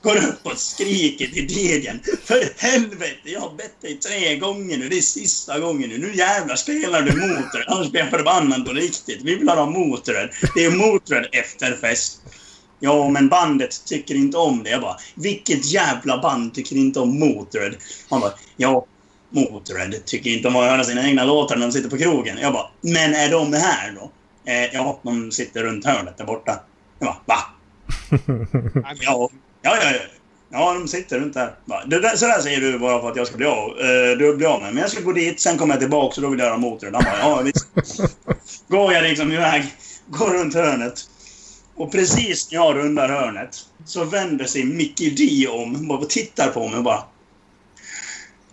[0.06, 2.00] Går upp och skriker till DJn.
[2.24, 4.88] För helvete, jag har bett dig tre gånger nu.
[4.88, 5.98] Det är sista gången nu.
[5.98, 7.64] Nu jävlar spelar du Motörhead.
[7.66, 9.22] Annars blir jag förbannad på riktigt.
[9.22, 10.28] Vi vill ha Motörhead.
[10.54, 12.20] Det är Motörhead efterfest.
[12.80, 14.70] Ja, men bandet tycker inte om det.
[14.70, 17.74] Jag bara, vilket jävla band tycker inte om Motörhead?
[18.10, 18.86] Han bara, ja,
[19.30, 22.38] Motörhead tycker inte om att höra sina egna låtar när de sitter på krogen.
[22.40, 24.10] Jag bara, men är de här då?
[24.52, 26.60] Eh, ja, de sitter runt hörnet där borta.
[26.98, 27.38] Jag bara, va?
[29.00, 29.30] Ja,
[29.62, 29.90] ja, ja.
[29.92, 29.98] ja.
[30.50, 31.54] Ja, de sitter runt där.
[31.64, 34.18] Bara, det där så där säger du bara för att jag ska bli av, eh,
[34.18, 36.28] du blir av med Men jag ska gå dit, sen kommer jag tillbaka och då
[36.28, 36.86] vill jag göra mot det.
[36.86, 37.66] Han bara, ja visst.
[38.68, 39.64] Går jag liksom iväg,
[40.06, 41.00] går runt hörnet.
[41.76, 46.68] Och precis när jag rundar hörnet så vänder sig Mickey D om och tittar på
[46.68, 47.02] mig och bara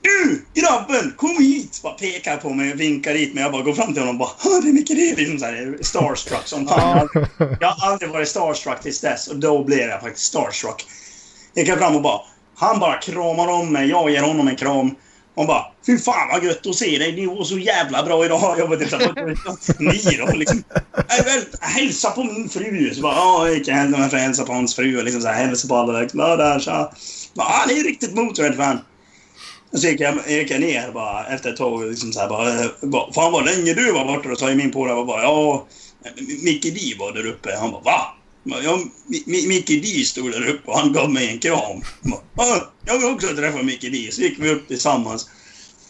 [0.04, 1.80] du grabben, kom hit!
[1.84, 3.44] Bara pekar på mig och vinkar dit mig.
[3.44, 5.14] Jag bara går fram till honom och bara det är Micke D.
[5.18, 7.10] Liksom så här, starstruck som fan.
[7.60, 10.86] Jag har aldrig varit starstruck tills dess och då blev jag faktiskt starstruck.
[11.54, 12.22] Jag gick fram och bara...
[12.56, 14.96] Han bara kramar om mig, jag ger honom en kram.
[15.36, 18.56] Och bara Fy fan vad gött att se dig, ni var så jävla bra idag.
[18.60, 20.64] Jag bara typ ni då liksom.
[21.60, 22.94] Hälsa på min fru.
[22.94, 25.76] Så bara ja, jag att hälsa på hans fru och liksom så här, hälsa på
[25.76, 26.00] alla.
[26.00, 26.92] Liksom, där, så.
[27.34, 28.80] Bara, han är riktigt Motörhead-fan.
[29.76, 32.50] Så gick jag, gick jag ner bara efter ett tag och liksom så här bara,
[32.50, 32.68] eh,
[33.14, 34.30] Fan vad länge du var borta.
[34.30, 35.68] Och så sa min polare bara ja,
[36.06, 36.12] eh,
[36.44, 37.56] Micke D var där uppe.
[37.60, 38.16] Han bara va?
[38.44, 38.80] Ja,
[39.26, 41.82] Micke D stod där uppe och han gav mig en kram.
[42.86, 44.10] Jag vill också träffa Micke D.
[44.12, 45.30] Så gick vi upp tillsammans.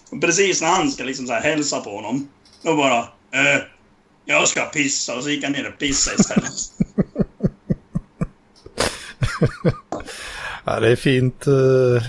[0.10, 2.28] Och precis när han ska liksom så här hälsa på honom,
[2.64, 3.00] då bara...
[3.00, 3.62] Eh,
[4.26, 5.16] jag ska pissa.
[5.16, 6.54] Och så gick han ner och pissade istället.
[10.66, 11.48] ja, det är fint.
[11.48, 12.04] Eh,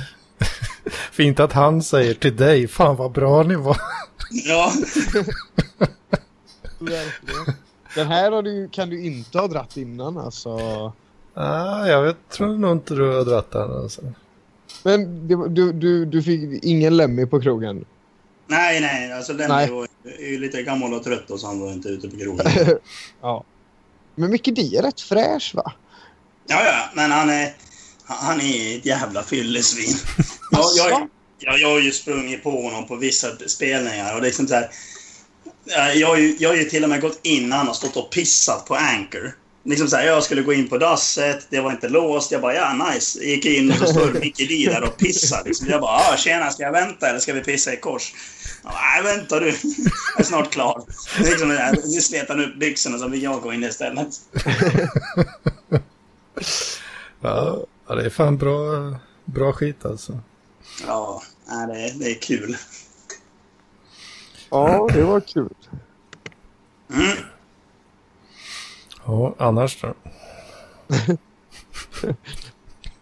[1.13, 3.77] Fint att han säger till dig, fan vad bra ni var.
[4.31, 4.73] ja.
[6.79, 7.57] Verkligen.
[7.95, 10.59] Den här har du, kan du inte ha dratt innan alltså.
[11.35, 13.73] Ah, jag vet, tror nog inte du har dratt den.
[13.73, 14.03] Alltså.
[14.83, 17.85] Men du, du, du fick ingen Lemmy på krogen?
[18.47, 19.13] Nej, nej.
[19.13, 19.89] Alltså Lemmy var
[20.21, 22.47] ju lite gammal och trött och så han var inte ute på krogen.
[23.21, 23.45] ja.
[24.15, 25.73] Men Micke D är rätt fräsch va?
[26.47, 26.91] Ja, ja.
[26.95, 27.55] Men han är,
[28.05, 29.97] han är ett jävla fyllesvin.
[30.55, 34.33] Jag, jag, jag, jag har ju sprungit på honom på vissa spelningar och det är
[34.33, 34.71] sånt här
[35.95, 37.97] jag har, ju, jag har ju till och med gått in när han har stått
[37.97, 39.35] och pissat på Anchor.
[39.67, 42.33] Liksom så här, jag skulle gå in på dasset, det var inte låst.
[42.33, 43.19] Jag bara, ja nice.
[43.19, 45.43] Jag gick in och så står Micke D där och pissar.
[45.45, 45.69] Liksom.
[45.69, 48.15] Jag bara, ah, tjena, ska jag vänta eller ska vi pissa i kors?
[48.65, 49.47] Nej, vänta du.
[49.47, 50.85] Jag är snart klar.
[51.19, 51.49] Liksom,
[51.85, 54.09] nu slet han upp byxorna så vill jag gå in istället.
[57.21, 58.95] ja, det är fan bra,
[59.25, 60.19] bra skit alltså.
[60.87, 62.57] Ja, det, det är kul.
[64.51, 65.55] Ja, det var kul.
[66.95, 67.17] Mm.
[69.07, 69.95] Ja, annars då?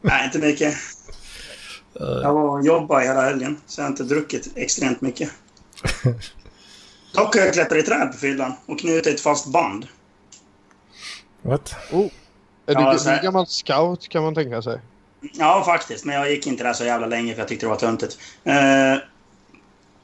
[0.01, 0.75] Nej, inte mycket.
[1.93, 5.31] Jag var och jobbade hela helgen, så jag har inte druckit extremt mycket.
[7.15, 9.87] Dock har jag klättrat i träd på fyllan och knutit ett fast band.
[11.43, 11.75] What?
[11.93, 12.11] Oh.
[12.67, 14.81] Är Ja, här- är gammal scout kan man tänka sig.
[15.33, 16.05] Ja, faktiskt.
[16.05, 18.19] Men jag gick inte där så jävla länge för jag tyckte det var töntigt.
[18.45, 18.55] Eh,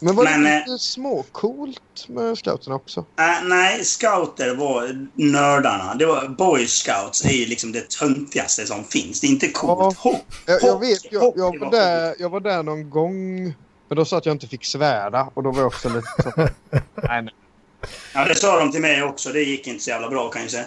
[0.01, 3.01] Men var Men, det eh, lite småcoolt med scouterna också?
[3.01, 5.95] äh, nej, scouter var nördarna.
[5.95, 9.21] Det var Boy Scouts är ju liksom det töntigaste som finns.
[9.21, 9.97] Det är inte coolt.
[10.05, 10.11] Ja.
[10.11, 13.45] Hopp, Jag, jag vet, jag, jag, var var där, jag var där någon gång.
[13.89, 16.33] Men då sa att jag inte fick svära och då var jag också lite så.
[16.37, 16.53] nej,
[17.23, 17.35] nej.
[18.14, 19.33] Ja, det sa de till mig också.
[19.33, 20.64] Det gick inte så jävla bra kan jag säga.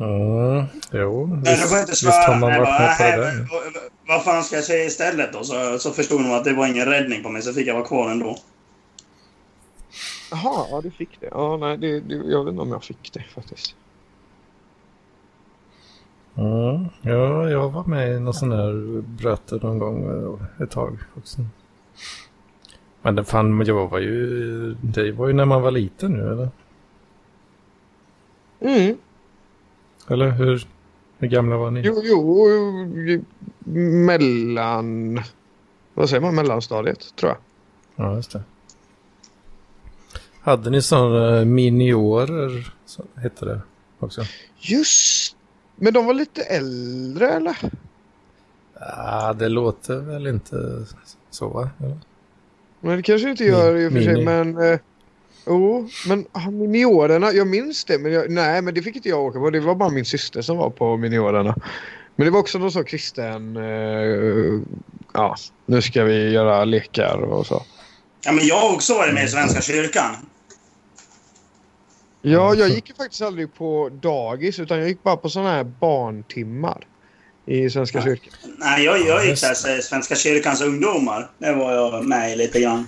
[0.00, 2.32] Mm, jo, Men visst, du får inte visst svära.
[2.34, 3.80] har man Jag varit bara, med på det "Nej, där.
[4.08, 5.44] Vad fan ska jag säga istället då?
[5.44, 7.84] Så, så förstod de att det var ingen räddning på mig, så fick jag vara
[7.84, 8.36] kvar ändå.
[10.30, 11.28] Jaha, ja du fick det.
[11.30, 13.76] Ja, nej, det, det, jag vet inte om jag fick det faktiskt.
[16.36, 20.04] Mm, ja, jag var med i någon sån här bröte någon gång
[20.58, 21.38] eh, ett tag också.
[23.02, 26.48] Men det fan, jag var ju, det var ju när man var liten nu eller?
[28.60, 28.96] Mm.
[30.10, 30.66] Eller hur,
[31.18, 31.80] hur gamla var ni?
[31.80, 32.46] Jo, jo,
[34.06, 35.20] mellan...
[35.94, 36.34] Vad säger man?
[36.34, 37.38] Mellanstadiet, tror jag.
[38.06, 38.42] Ja, just det.
[40.40, 43.60] Hade ni sådana miniorer, så hette det
[43.98, 44.22] också?
[44.58, 45.36] Just
[45.76, 47.56] Men de var lite äldre, eller?
[48.80, 50.86] Ja, det låter väl inte
[51.30, 51.70] så va?
[51.78, 51.98] Eller?
[52.80, 54.78] Men det kanske inte gör i och för sig, men...
[55.48, 57.98] Jo, men ah, miniorerna, jag minns det.
[57.98, 59.50] Men jag, nej, men det fick inte jag åka på.
[59.50, 61.54] Det var bara min syster som var på miniorerna.
[62.16, 63.56] Men det var också någon så kristen...
[63.56, 64.60] Eh,
[65.12, 65.36] ja,
[65.66, 67.62] nu ska vi göra lekar och så.
[68.24, 70.14] Ja, men jag har också varit med i Svenska kyrkan.
[72.22, 75.64] Ja, jag gick ju faktiskt aldrig på dagis utan jag gick bara på sådana här
[75.64, 76.86] barntimmar
[77.48, 78.04] i Svenska Ja.
[78.04, 78.32] kyrkan.
[78.58, 81.30] Nej, jag, jag gick så Svenska kyrkans ungdomar.
[81.38, 82.86] Det var jag med i lite grann.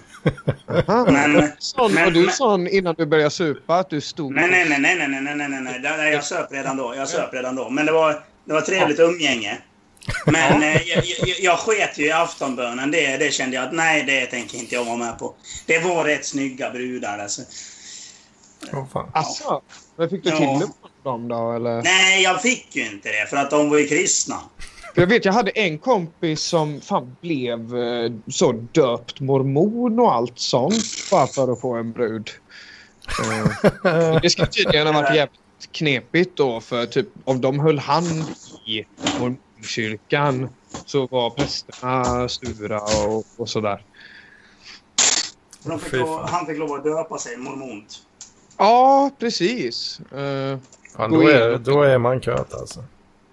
[0.86, 4.34] Men- sån, men- var du sån innan du började supa att du stod...
[4.34, 5.80] Nej, nej, nej, nej, nej, nej, nej, nej, nej.
[5.98, 6.12] nej.
[6.12, 6.94] Jag söp redan då.
[6.96, 7.70] Jag söp redan då.
[7.70, 8.12] Men det var,
[8.44, 9.58] det var trevligt umgänge.
[10.26, 12.90] Men eh, jag, jag, jag sket ju i aftonbönen.
[12.90, 15.34] Det, det kände jag att nej, det tänker inte jag vara med på.
[15.66, 17.42] Det var rätt snygga brudar alltså.
[18.72, 19.11] Åh fan.
[19.14, 19.62] Asså?
[19.96, 20.36] Men fick du Ja.
[20.36, 20.72] till det
[21.05, 21.82] dem då eller?
[21.82, 24.36] Nej, jag fick ju inte det för att de var ju kristna.
[24.94, 30.14] För jag vet, jag hade en kompis som fan blev eh, så döpt mormon och
[30.14, 32.30] allt sånt bara för att få en brud.
[33.84, 38.24] Eh, det ska tydligen ha varit jävligt knepigt då för typ om de höll hand
[38.66, 38.84] i
[39.20, 40.48] mormonkyrkan
[40.86, 43.84] så var prästerna sura och, och sådär.
[45.80, 48.03] Fick lov, han fick lov att döpa sig mormont.
[48.57, 50.01] Ja, precis.
[50.01, 50.59] Eh,
[50.99, 52.84] Ja, då, är, då är man köt alltså.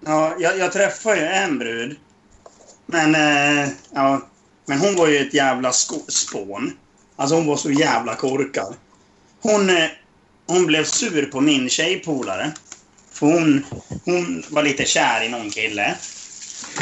[0.05, 1.97] Ja, jag, jag träffade ju en brud.
[2.85, 4.21] Men, eh, ja,
[4.65, 5.71] men hon var ju ett jävla
[6.07, 6.73] spån.
[7.15, 8.75] Alltså hon var så jävla korkad.
[9.41, 9.89] Hon, eh,
[10.47, 12.51] hon blev sur på min tjejpolare.
[13.11, 13.65] För hon,
[14.05, 15.95] hon var lite kär i någon kille.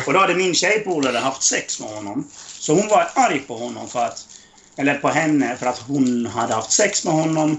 [0.08, 2.28] Och då hade min tjejpolare haft sex med honom.
[2.60, 4.28] Så hon var arg på honom för att...
[4.78, 7.58] Eller på henne för att hon hade haft sex med honom.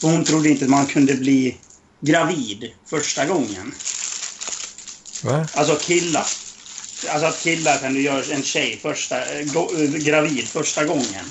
[0.00, 1.56] För hon trodde inte att man kunde bli
[2.00, 3.74] gravid första gången.
[5.22, 5.46] Va?
[5.54, 6.26] Alltså killar.
[7.08, 9.16] Alltså att killar kan du göra en tjej första,
[9.98, 11.24] gravid första gången.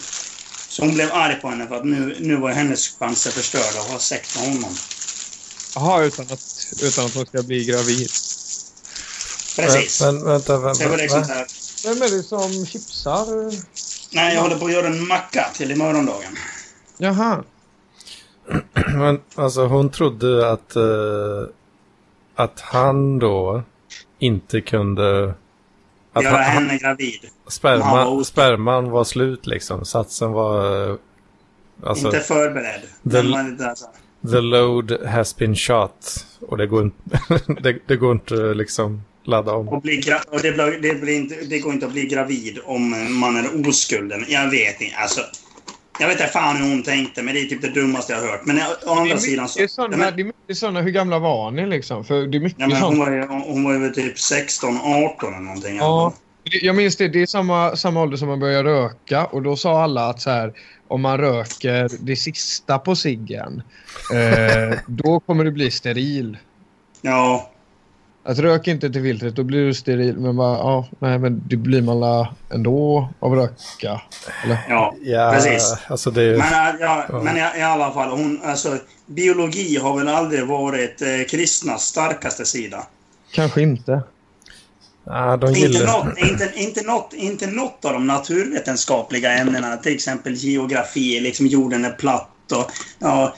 [0.70, 3.92] Så hon blev arg på henne för att nu, nu var hennes chanser förstörda att
[3.92, 4.76] ha sex med honom.
[5.76, 8.10] Jaha, utan att, utan att hon ska bli gravid.
[9.56, 10.02] Precis.
[10.02, 10.84] Men, vänta, vänta.
[10.84, 11.46] det var liksom va?
[11.84, 13.26] Vem är det som chipsar?
[14.12, 16.38] Nej, jag håller på att göra en macka till i morgondagen.
[16.98, 17.44] Jaha.
[18.98, 20.84] Men alltså hon trodde att, eh,
[22.36, 23.62] att han då
[24.20, 25.34] inte kunde...
[26.14, 27.20] Att göra han, henne gravid.
[27.44, 28.24] Var sperma, osäker.
[28.24, 29.86] sperman var slut liksom.
[29.86, 30.90] Satsen var...
[30.92, 30.96] eh,
[31.84, 32.82] Alltså, inte förberedd.
[33.02, 33.20] det,
[33.70, 33.86] alltså,
[34.32, 36.26] the load has been shot.
[36.42, 37.20] Och det går inte,
[37.62, 39.70] det, det går inte liksom ladda om.
[39.70, 42.90] och bli och det, blir, det, blir inte, det går inte att bli gravid om
[43.20, 44.26] man är oskulden.
[44.28, 44.96] Jag vet inte.
[44.96, 45.22] Alltså,
[46.00, 48.28] jag vet inte fan hur hon tänkte, men det är typ det dummaste jag har
[48.28, 48.46] hört.
[48.46, 49.60] Men å Det andra är sidan så...
[49.60, 52.04] mycket sådana, Ja, men- det är mycket sådana, hur gamla var ni liksom?
[52.06, 55.34] För det är mycket Ja, men hon, var ju, hon var ju typ 16, 18
[55.34, 55.76] eller någonting.
[55.78, 56.14] Ja.
[56.44, 59.56] Det- Jag minns det, det är samma, samma ålder som man börjar röka och då
[59.56, 60.54] sa alla att så här,
[60.88, 63.62] om man röker det sista på ciggen,
[64.14, 66.38] eh, då kommer du bli steril.
[67.02, 67.50] Ja,
[68.28, 70.18] Att rök inte till filtret, då blir du steril.
[70.18, 74.02] Men bara, ja, nej men det blir man la ändå av röka.
[74.44, 74.58] Eller?
[74.70, 74.96] ja.
[75.02, 75.76] Ja, Precis.
[75.88, 76.38] alltså det är...
[76.38, 77.22] Men, äh, ja, Ja.
[77.24, 82.46] men i, i alla fall, hon, alltså, biologi har väl aldrig varit eh, kristnas starkaste
[82.46, 82.88] sida.
[83.32, 84.02] Kanske inte.
[85.06, 90.34] Ja, de Inte något, inte, inte, något, inte något av de naturvetenskapliga ämnena, till exempel
[90.34, 93.36] geografi, liksom jorden är platt och ja,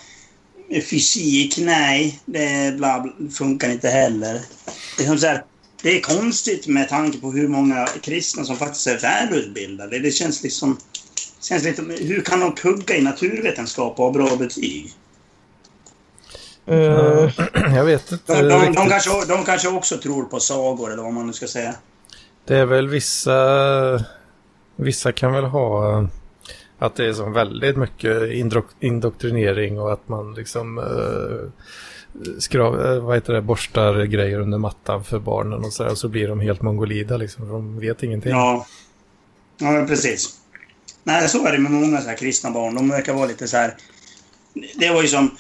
[0.74, 4.42] fysik, nej, det bla, bla, funkar inte heller.
[4.98, 5.44] Det är, som så här,
[5.82, 10.00] det är konstigt med tanke på hur många kristna som faktiskt är välutbildade.
[10.00, 10.78] Det känns liksom...
[11.42, 14.94] Känns lite, hur kan de kugga i naturvetenskap och ha bra betyg?
[16.66, 17.30] Eh,
[17.76, 21.14] Jag vet inte De, de, de, kanske, de kanske också tror på sagor, eller vad
[21.14, 21.76] man nu ska säga.
[22.46, 23.36] Det är väl vissa...
[24.76, 26.08] Vissa kan väl ha
[26.80, 31.52] att det är som väldigt mycket indok- indoktrinering och att man liksom eh,
[32.40, 35.98] skrav, eh, vad heter det, borstar grejer under mattan för barnen och så där, och
[35.98, 38.32] så blir de helt mongolida liksom, för de vet ingenting.
[38.32, 38.66] Ja,
[39.58, 40.36] ja men precis.
[41.04, 42.76] Nej, så är det med många så här kristna barn.
[42.76, 43.76] De verkar vara lite så här...
[44.76, 45.38] Det var ju som...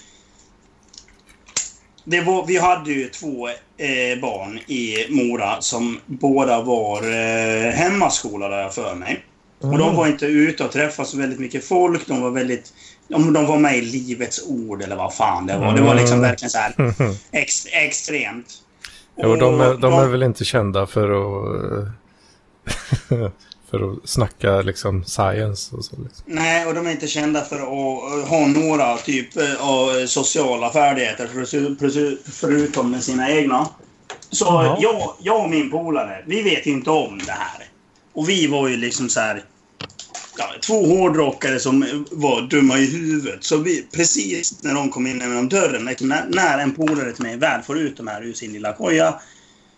[2.03, 8.71] Det var, vi hade ju två eh, barn i Mora som båda var eh, hemmaskolade
[8.71, 9.25] för mig.
[9.59, 12.07] Och de var inte ute och träffade så väldigt mycket folk.
[12.07, 12.73] De var väldigt...
[13.07, 15.75] De, de var med i Livets Ord eller vad fan det var.
[15.75, 16.73] Det var liksom verkligen så här
[17.31, 18.45] ex, extremt.
[19.17, 21.87] Jo, de, är, de är väl inte kända för att...
[23.69, 25.95] för att snacka liksom science och så.
[26.03, 26.23] Liksom.
[26.25, 31.27] Nej, och de är inte kända för att ha några typ eh, av sociala färdigheter
[31.27, 31.45] för-
[31.89, 33.67] för- förutom med sina egna.
[34.31, 34.77] Så Jaha.
[34.81, 37.65] jag, jag och min polare, vi vet inte om det här.
[38.19, 39.43] Och vi var ju liksom så här...
[40.37, 43.43] Ja, två hårdrockare som var dumma i huvudet.
[43.43, 47.23] Så vi, precis när de kom in genom dörren, liksom när, när en polare till
[47.23, 49.19] mig väl får ut de här ur sin lilla koja,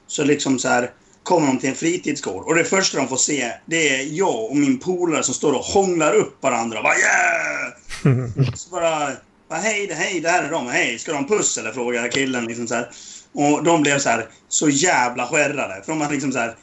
[0.08, 0.92] så liksom så här
[1.24, 2.44] kommer de till en fritidsgård.
[2.46, 5.66] Och det första de får se, det är jag och min polare som står och
[5.66, 6.78] hånglar upp varandra.
[6.78, 8.54] Och bara yeah!
[8.56, 9.12] Så bara,
[9.50, 10.68] bara hej, det- hej, där är de.
[10.68, 11.72] Hej, ska de ha en puss eller?
[11.72, 12.90] Frågar killen liksom så här.
[13.34, 15.82] Och de blev så här, så jävla skärrade.
[15.86, 16.56] För de hade liksom så här,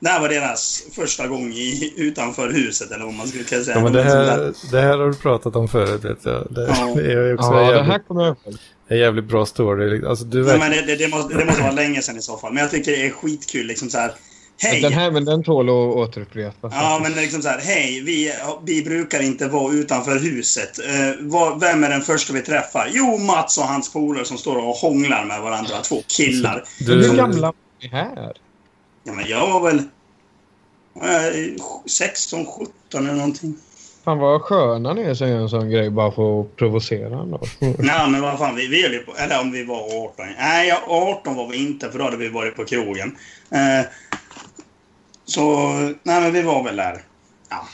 [0.00, 3.76] det här var deras första gång i, utanför huset eller vad man skulle kunna säga.
[3.76, 6.46] Ja, men De det, liksom här, det här har du pratat om förut, vet jag.
[6.50, 6.94] Det, Ja.
[6.96, 8.56] det är också ja, en, det jävligt, här kommer jag ihåg.
[8.88, 10.06] en jävligt bra story.
[10.06, 10.58] Alltså, du Ja, verkar...
[10.58, 12.52] men det, det, det, måste, det måste vara länge sedan i så fall.
[12.52, 14.12] Men jag tycker det är skitkul liksom så här.
[14.58, 14.80] Hej!
[14.80, 16.72] Den här, men den tål att återupprepas.
[16.74, 17.60] Ja, men det är liksom så här.
[17.62, 18.32] Hej, vi,
[18.66, 20.78] vi brukar inte vara utanför huset.
[20.78, 22.88] Eh, vad, vem är den första vi träffar?
[22.92, 25.74] Jo, Mats och hans polare som står och hånglar med varandra.
[25.88, 26.64] Två killar.
[26.78, 28.32] Hur Du, gamla var ni här?
[29.06, 29.78] Ja, men jag var väl
[30.94, 33.56] eh, 16, 17 eller någonting.
[34.04, 37.40] Fan vad sköna ni är säger en sån grej bara för att provocera honom.
[37.60, 39.16] Nej, men vad fan, vi, vi höll ju på...
[39.16, 40.26] Eller om vi var 18.
[40.38, 43.16] Nej, ja, 18 var vi inte, för då hade vi varit på krogen.
[43.50, 43.86] Eh,
[45.24, 45.70] så,
[46.02, 47.02] nej men vi var väl där.
[47.48, 47.66] Ja,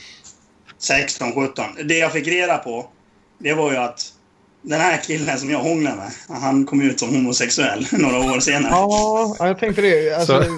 [0.78, 1.64] 16, 17.
[1.84, 2.88] Det jag fick reda på,
[3.38, 4.11] det var ju att
[4.62, 8.70] den här killen som jag hånglade med, han kom ut som homosexuell några år senare.
[8.72, 10.14] Ja, ja, jag tänkte det.
[10.14, 10.48] Alltså, Så-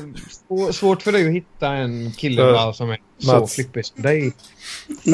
[0.49, 4.33] svå- Svårt för dig att hitta en kille Så, som är så flippig som dig.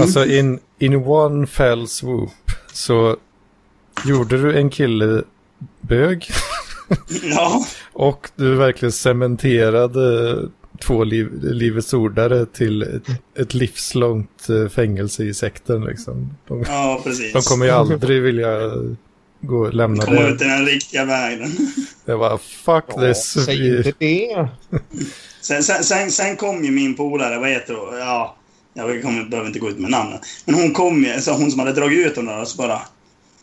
[0.01, 2.31] Alltså in, in one fell swoop
[2.73, 3.17] så
[4.07, 5.23] gjorde du en kille
[5.81, 6.31] bög
[7.23, 10.37] Ja, och du verkligen cementerade
[10.87, 16.37] två liv, livets ordare till ett, ett livslångt eh, fängelse i sekten liksom.
[16.49, 17.33] De, ja precis.
[17.33, 18.49] de kommer ju aldrig vilja
[19.41, 20.45] gå och lämna Komma ut det.
[20.45, 21.51] i den riktiga världen.
[22.05, 23.45] Det var fuck this.
[23.45, 24.49] Säg inte det.
[25.41, 27.99] Sen, sen, sen, sen kom ju min polare, vad heter hon?
[27.99, 28.37] Ja,
[28.75, 30.21] jag kommer, behöver inte gå ut med namnet.
[30.45, 32.83] Men hon kom ju, så hon som hade dragit ut dem där, så bara...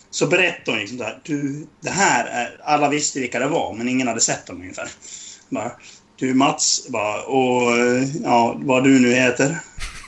[0.09, 2.61] Så berättade hon liksom där, du, det här är...
[2.63, 4.89] Alla visste vilka det var, men ingen hade sett dem ungefär.
[5.49, 5.71] Bara,
[6.19, 9.59] du Mats, bara, och eh, ja, vad du nu heter.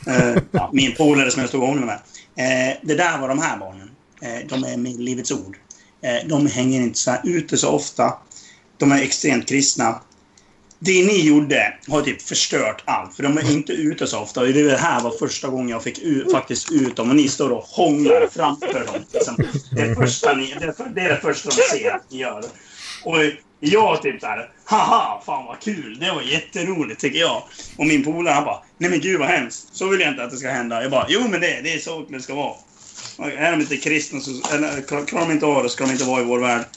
[0.07, 1.99] Eh, ja, min polare som jag stod och hånglade med.
[2.36, 3.91] Eh, det där var de här barnen.
[4.22, 5.57] Eh, de är med Livets Ord.
[6.01, 8.14] Eh, de hänger inte så här ute så ofta.
[8.78, 10.01] De är extremt kristna.
[10.82, 14.41] Det ni gjorde har typ förstört allt, för de är inte ute så ofta.
[14.41, 17.49] Och det här var första gången jag fick ut, faktiskt ut dem och ni står
[17.49, 19.05] och hånglar framför dem.
[19.14, 19.36] Liksom.
[19.72, 20.55] Det, är första ni,
[20.95, 22.43] det är det första de ser att ni gör.
[23.04, 23.18] Och
[23.60, 27.43] jag typ såhär, haha, fan vad kul, det var jätteroligt tycker jag.
[27.78, 30.32] Och min polare han bara, nej men gud vad hemskt, så vill jag inte att
[30.32, 30.82] det ska hända.
[30.82, 32.54] Jag bara, jo men det, det är så det ska vara.
[33.18, 36.04] Och Är de inte kristna så, eller klarar de inte av det ska de inte
[36.04, 36.66] vara i vår värld.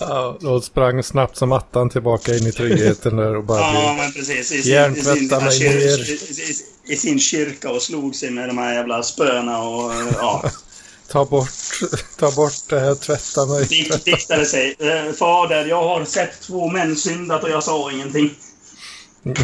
[0.00, 3.60] Ja, då sprang snabbt som attan tillbaka in i tryggheten där och bara...
[3.60, 4.52] Ja, men precis.
[4.52, 5.66] I sin, i sin, i,
[6.88, 10.50] i, I sin kyrka och slog sig med de här jävla spöna och ja.
[11.08, 11.48] Ta bort,
[12.18, 13.66] ta bort det här, tvätta mig.
[13.66, 14.76] Dikt, diktade sig.
[14.78, 18.30] Eh, Fader, jag har sett två män syndat och jag sa ingenting.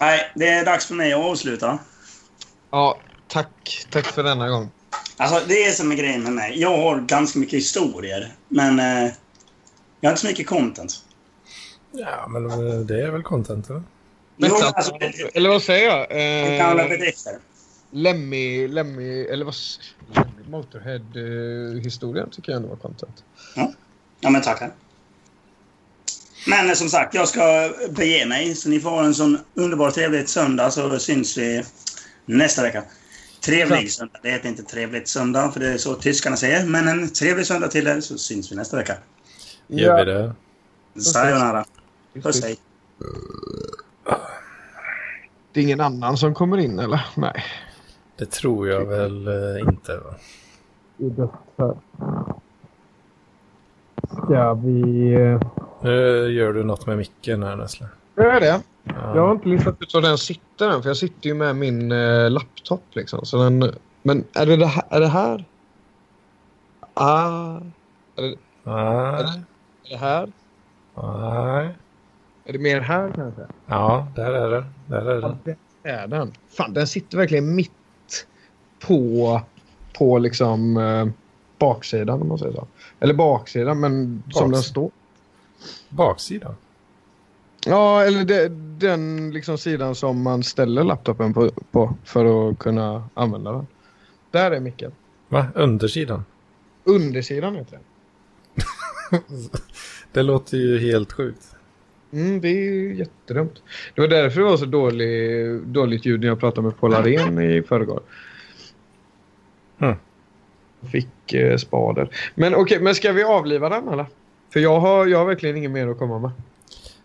[0.00, 1.78] Nej, det är dags för mig att avsluta.
[2.70, 2.98] Ja,
[3.28, 3.86] tack.
[3.90, 4.70] Tack för denna gång.
[5.16, 6.60] Alltså, det är som är grejen med mig.
[6.60, 9.12] Jag har ganska mycket historier, men eh,
[10.00, 10.92] jag har inte så mycket content.
[11.92, 13.82] Ja, men eh, det är väl content, eller?
[14.36, 14.72] Jo, Nästan.
[14.76, 16.00] alltså, det- Eller vad säger jag?
[16.80, 17.38] Eh, bedrifter.
[17.90, 19.54] Lemmy, Lemmy, eller vad...
[20.50, 23.24] Motorhead-historien tycker jag ändå var content.
[24.20, 24.72] Ja, men tackar.
[26.46, 28.54] Men eh, som sagt, jag ska bege mig.
[28.54, 31.62] Så ni får ha en sån underbar trevlig söndag så syns vi
[32.26, 32.82] nästa vecka.
[33.40, 34.18] Trevlig söndag.
[34.22, 36.66] Det heter inte trevligt söndag för det är så tyskarna säger.
[36.66, 38.96] Men en trevlig söndag till er så syns vi nästa vecka.
[39.68, 40.34] Gör vi det?
[41.02, 41.64] Sayonara.
[42.22, 42.56] Puss hej.
[45.56, 47.06] Det är ingen annan som kommer in eller?
[47.14, 47.44] Nej.
[48.16, 49.96] Det tror jag väl eh, inte.
[49.98, 50.14] Va?
[50.96, 51.22] Det
[51.56, 51.76] är.
[54.24, 55.12] Ska vi...
[55.14, 55.40] eh,
[55.82, 57.86] Nu gör du något med micken här Nessla.
[58.16, 58.62] Gör jag det?
[58.84, 59.16] Ja.
[59.16, 61.92] Jag har inte listat ut var den sitter än, för jag sitter ju med min
[61.92, 63.24] eh, laptop liksom.
[63.24, 63.70] Så den,
[64.02, 64.84] men är det det här?
[64.90, 65.44] Är det här?
[66.94, 67.56] Ah.
[68.16, 69.24] Är det, Nej.
[69.84, 70.32] är det här?
[70.96, 71.74] Nej.
[72.46, 73.42] Är det mer här kanske?
[73.66, 74.64] Ja, där är det.
[74.86, 75.28] Där är det.
[75.28, 76.32] Ja, det är den.
[76.48, 77.70] Fan, den sitter verkligen mitt
[78.80, 79.40] på,
[79.98, 81.06] på liksom eh,
[81.58, 82.66] baksidan om man säger så.
[83.00, 84.90] Eller baksidan, men som den står.
[85.88, 86.54] Baksidan.
[87.66, 93.08] Ja, eller det, den liksom sidan som man ställer laptopen på, på för att kunna
[93.14, 93.66] använda den.
[94.30, 94.92] Där är micken.
[95.28, 95.46] Va?
[95.54, 96.24] Undersidan?
[96.84, 97.82] Undersidan heter den.
[100.12, 101.55] Det låter ju helt sjukt.
[102.16, 103.62] Mm, det är jättedumt.
[103.94, 107.38] Det var därför det var så dålig, dåligt ljud när jag pratade med Paul Arén
[107.38, 108.00] i förrgår.
[109.78, 109.96] Mm.
[110.92, 112.08] Fick eh, spader.
[112.34, 114.06] Men okej, men ska vi avliva den eller?
[114.52, 116.30] För jag har, jag har verkligen inget mer att komma med.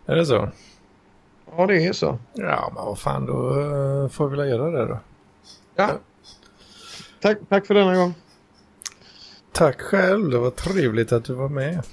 [0.06, 0.50] Är det så?
[1.58, 2.20] Ja, det är så.
[2.34, 5.00] Ja, men vad fan, då eh, får vi väl göra det då.
[5.76, 5.90] Ja.
[7.20, 8.14] Tack, tack för denna gång.
[9.52, 11.84] Tack själv, det var trevligt att du var med.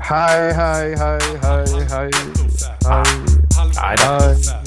[0.00, 2.10] Hej, hej, hej, hej, hej.
[2.86, 3.04] Hej.
[3.82, 4.24] Nej då.
[4.24, 4.59] Hej.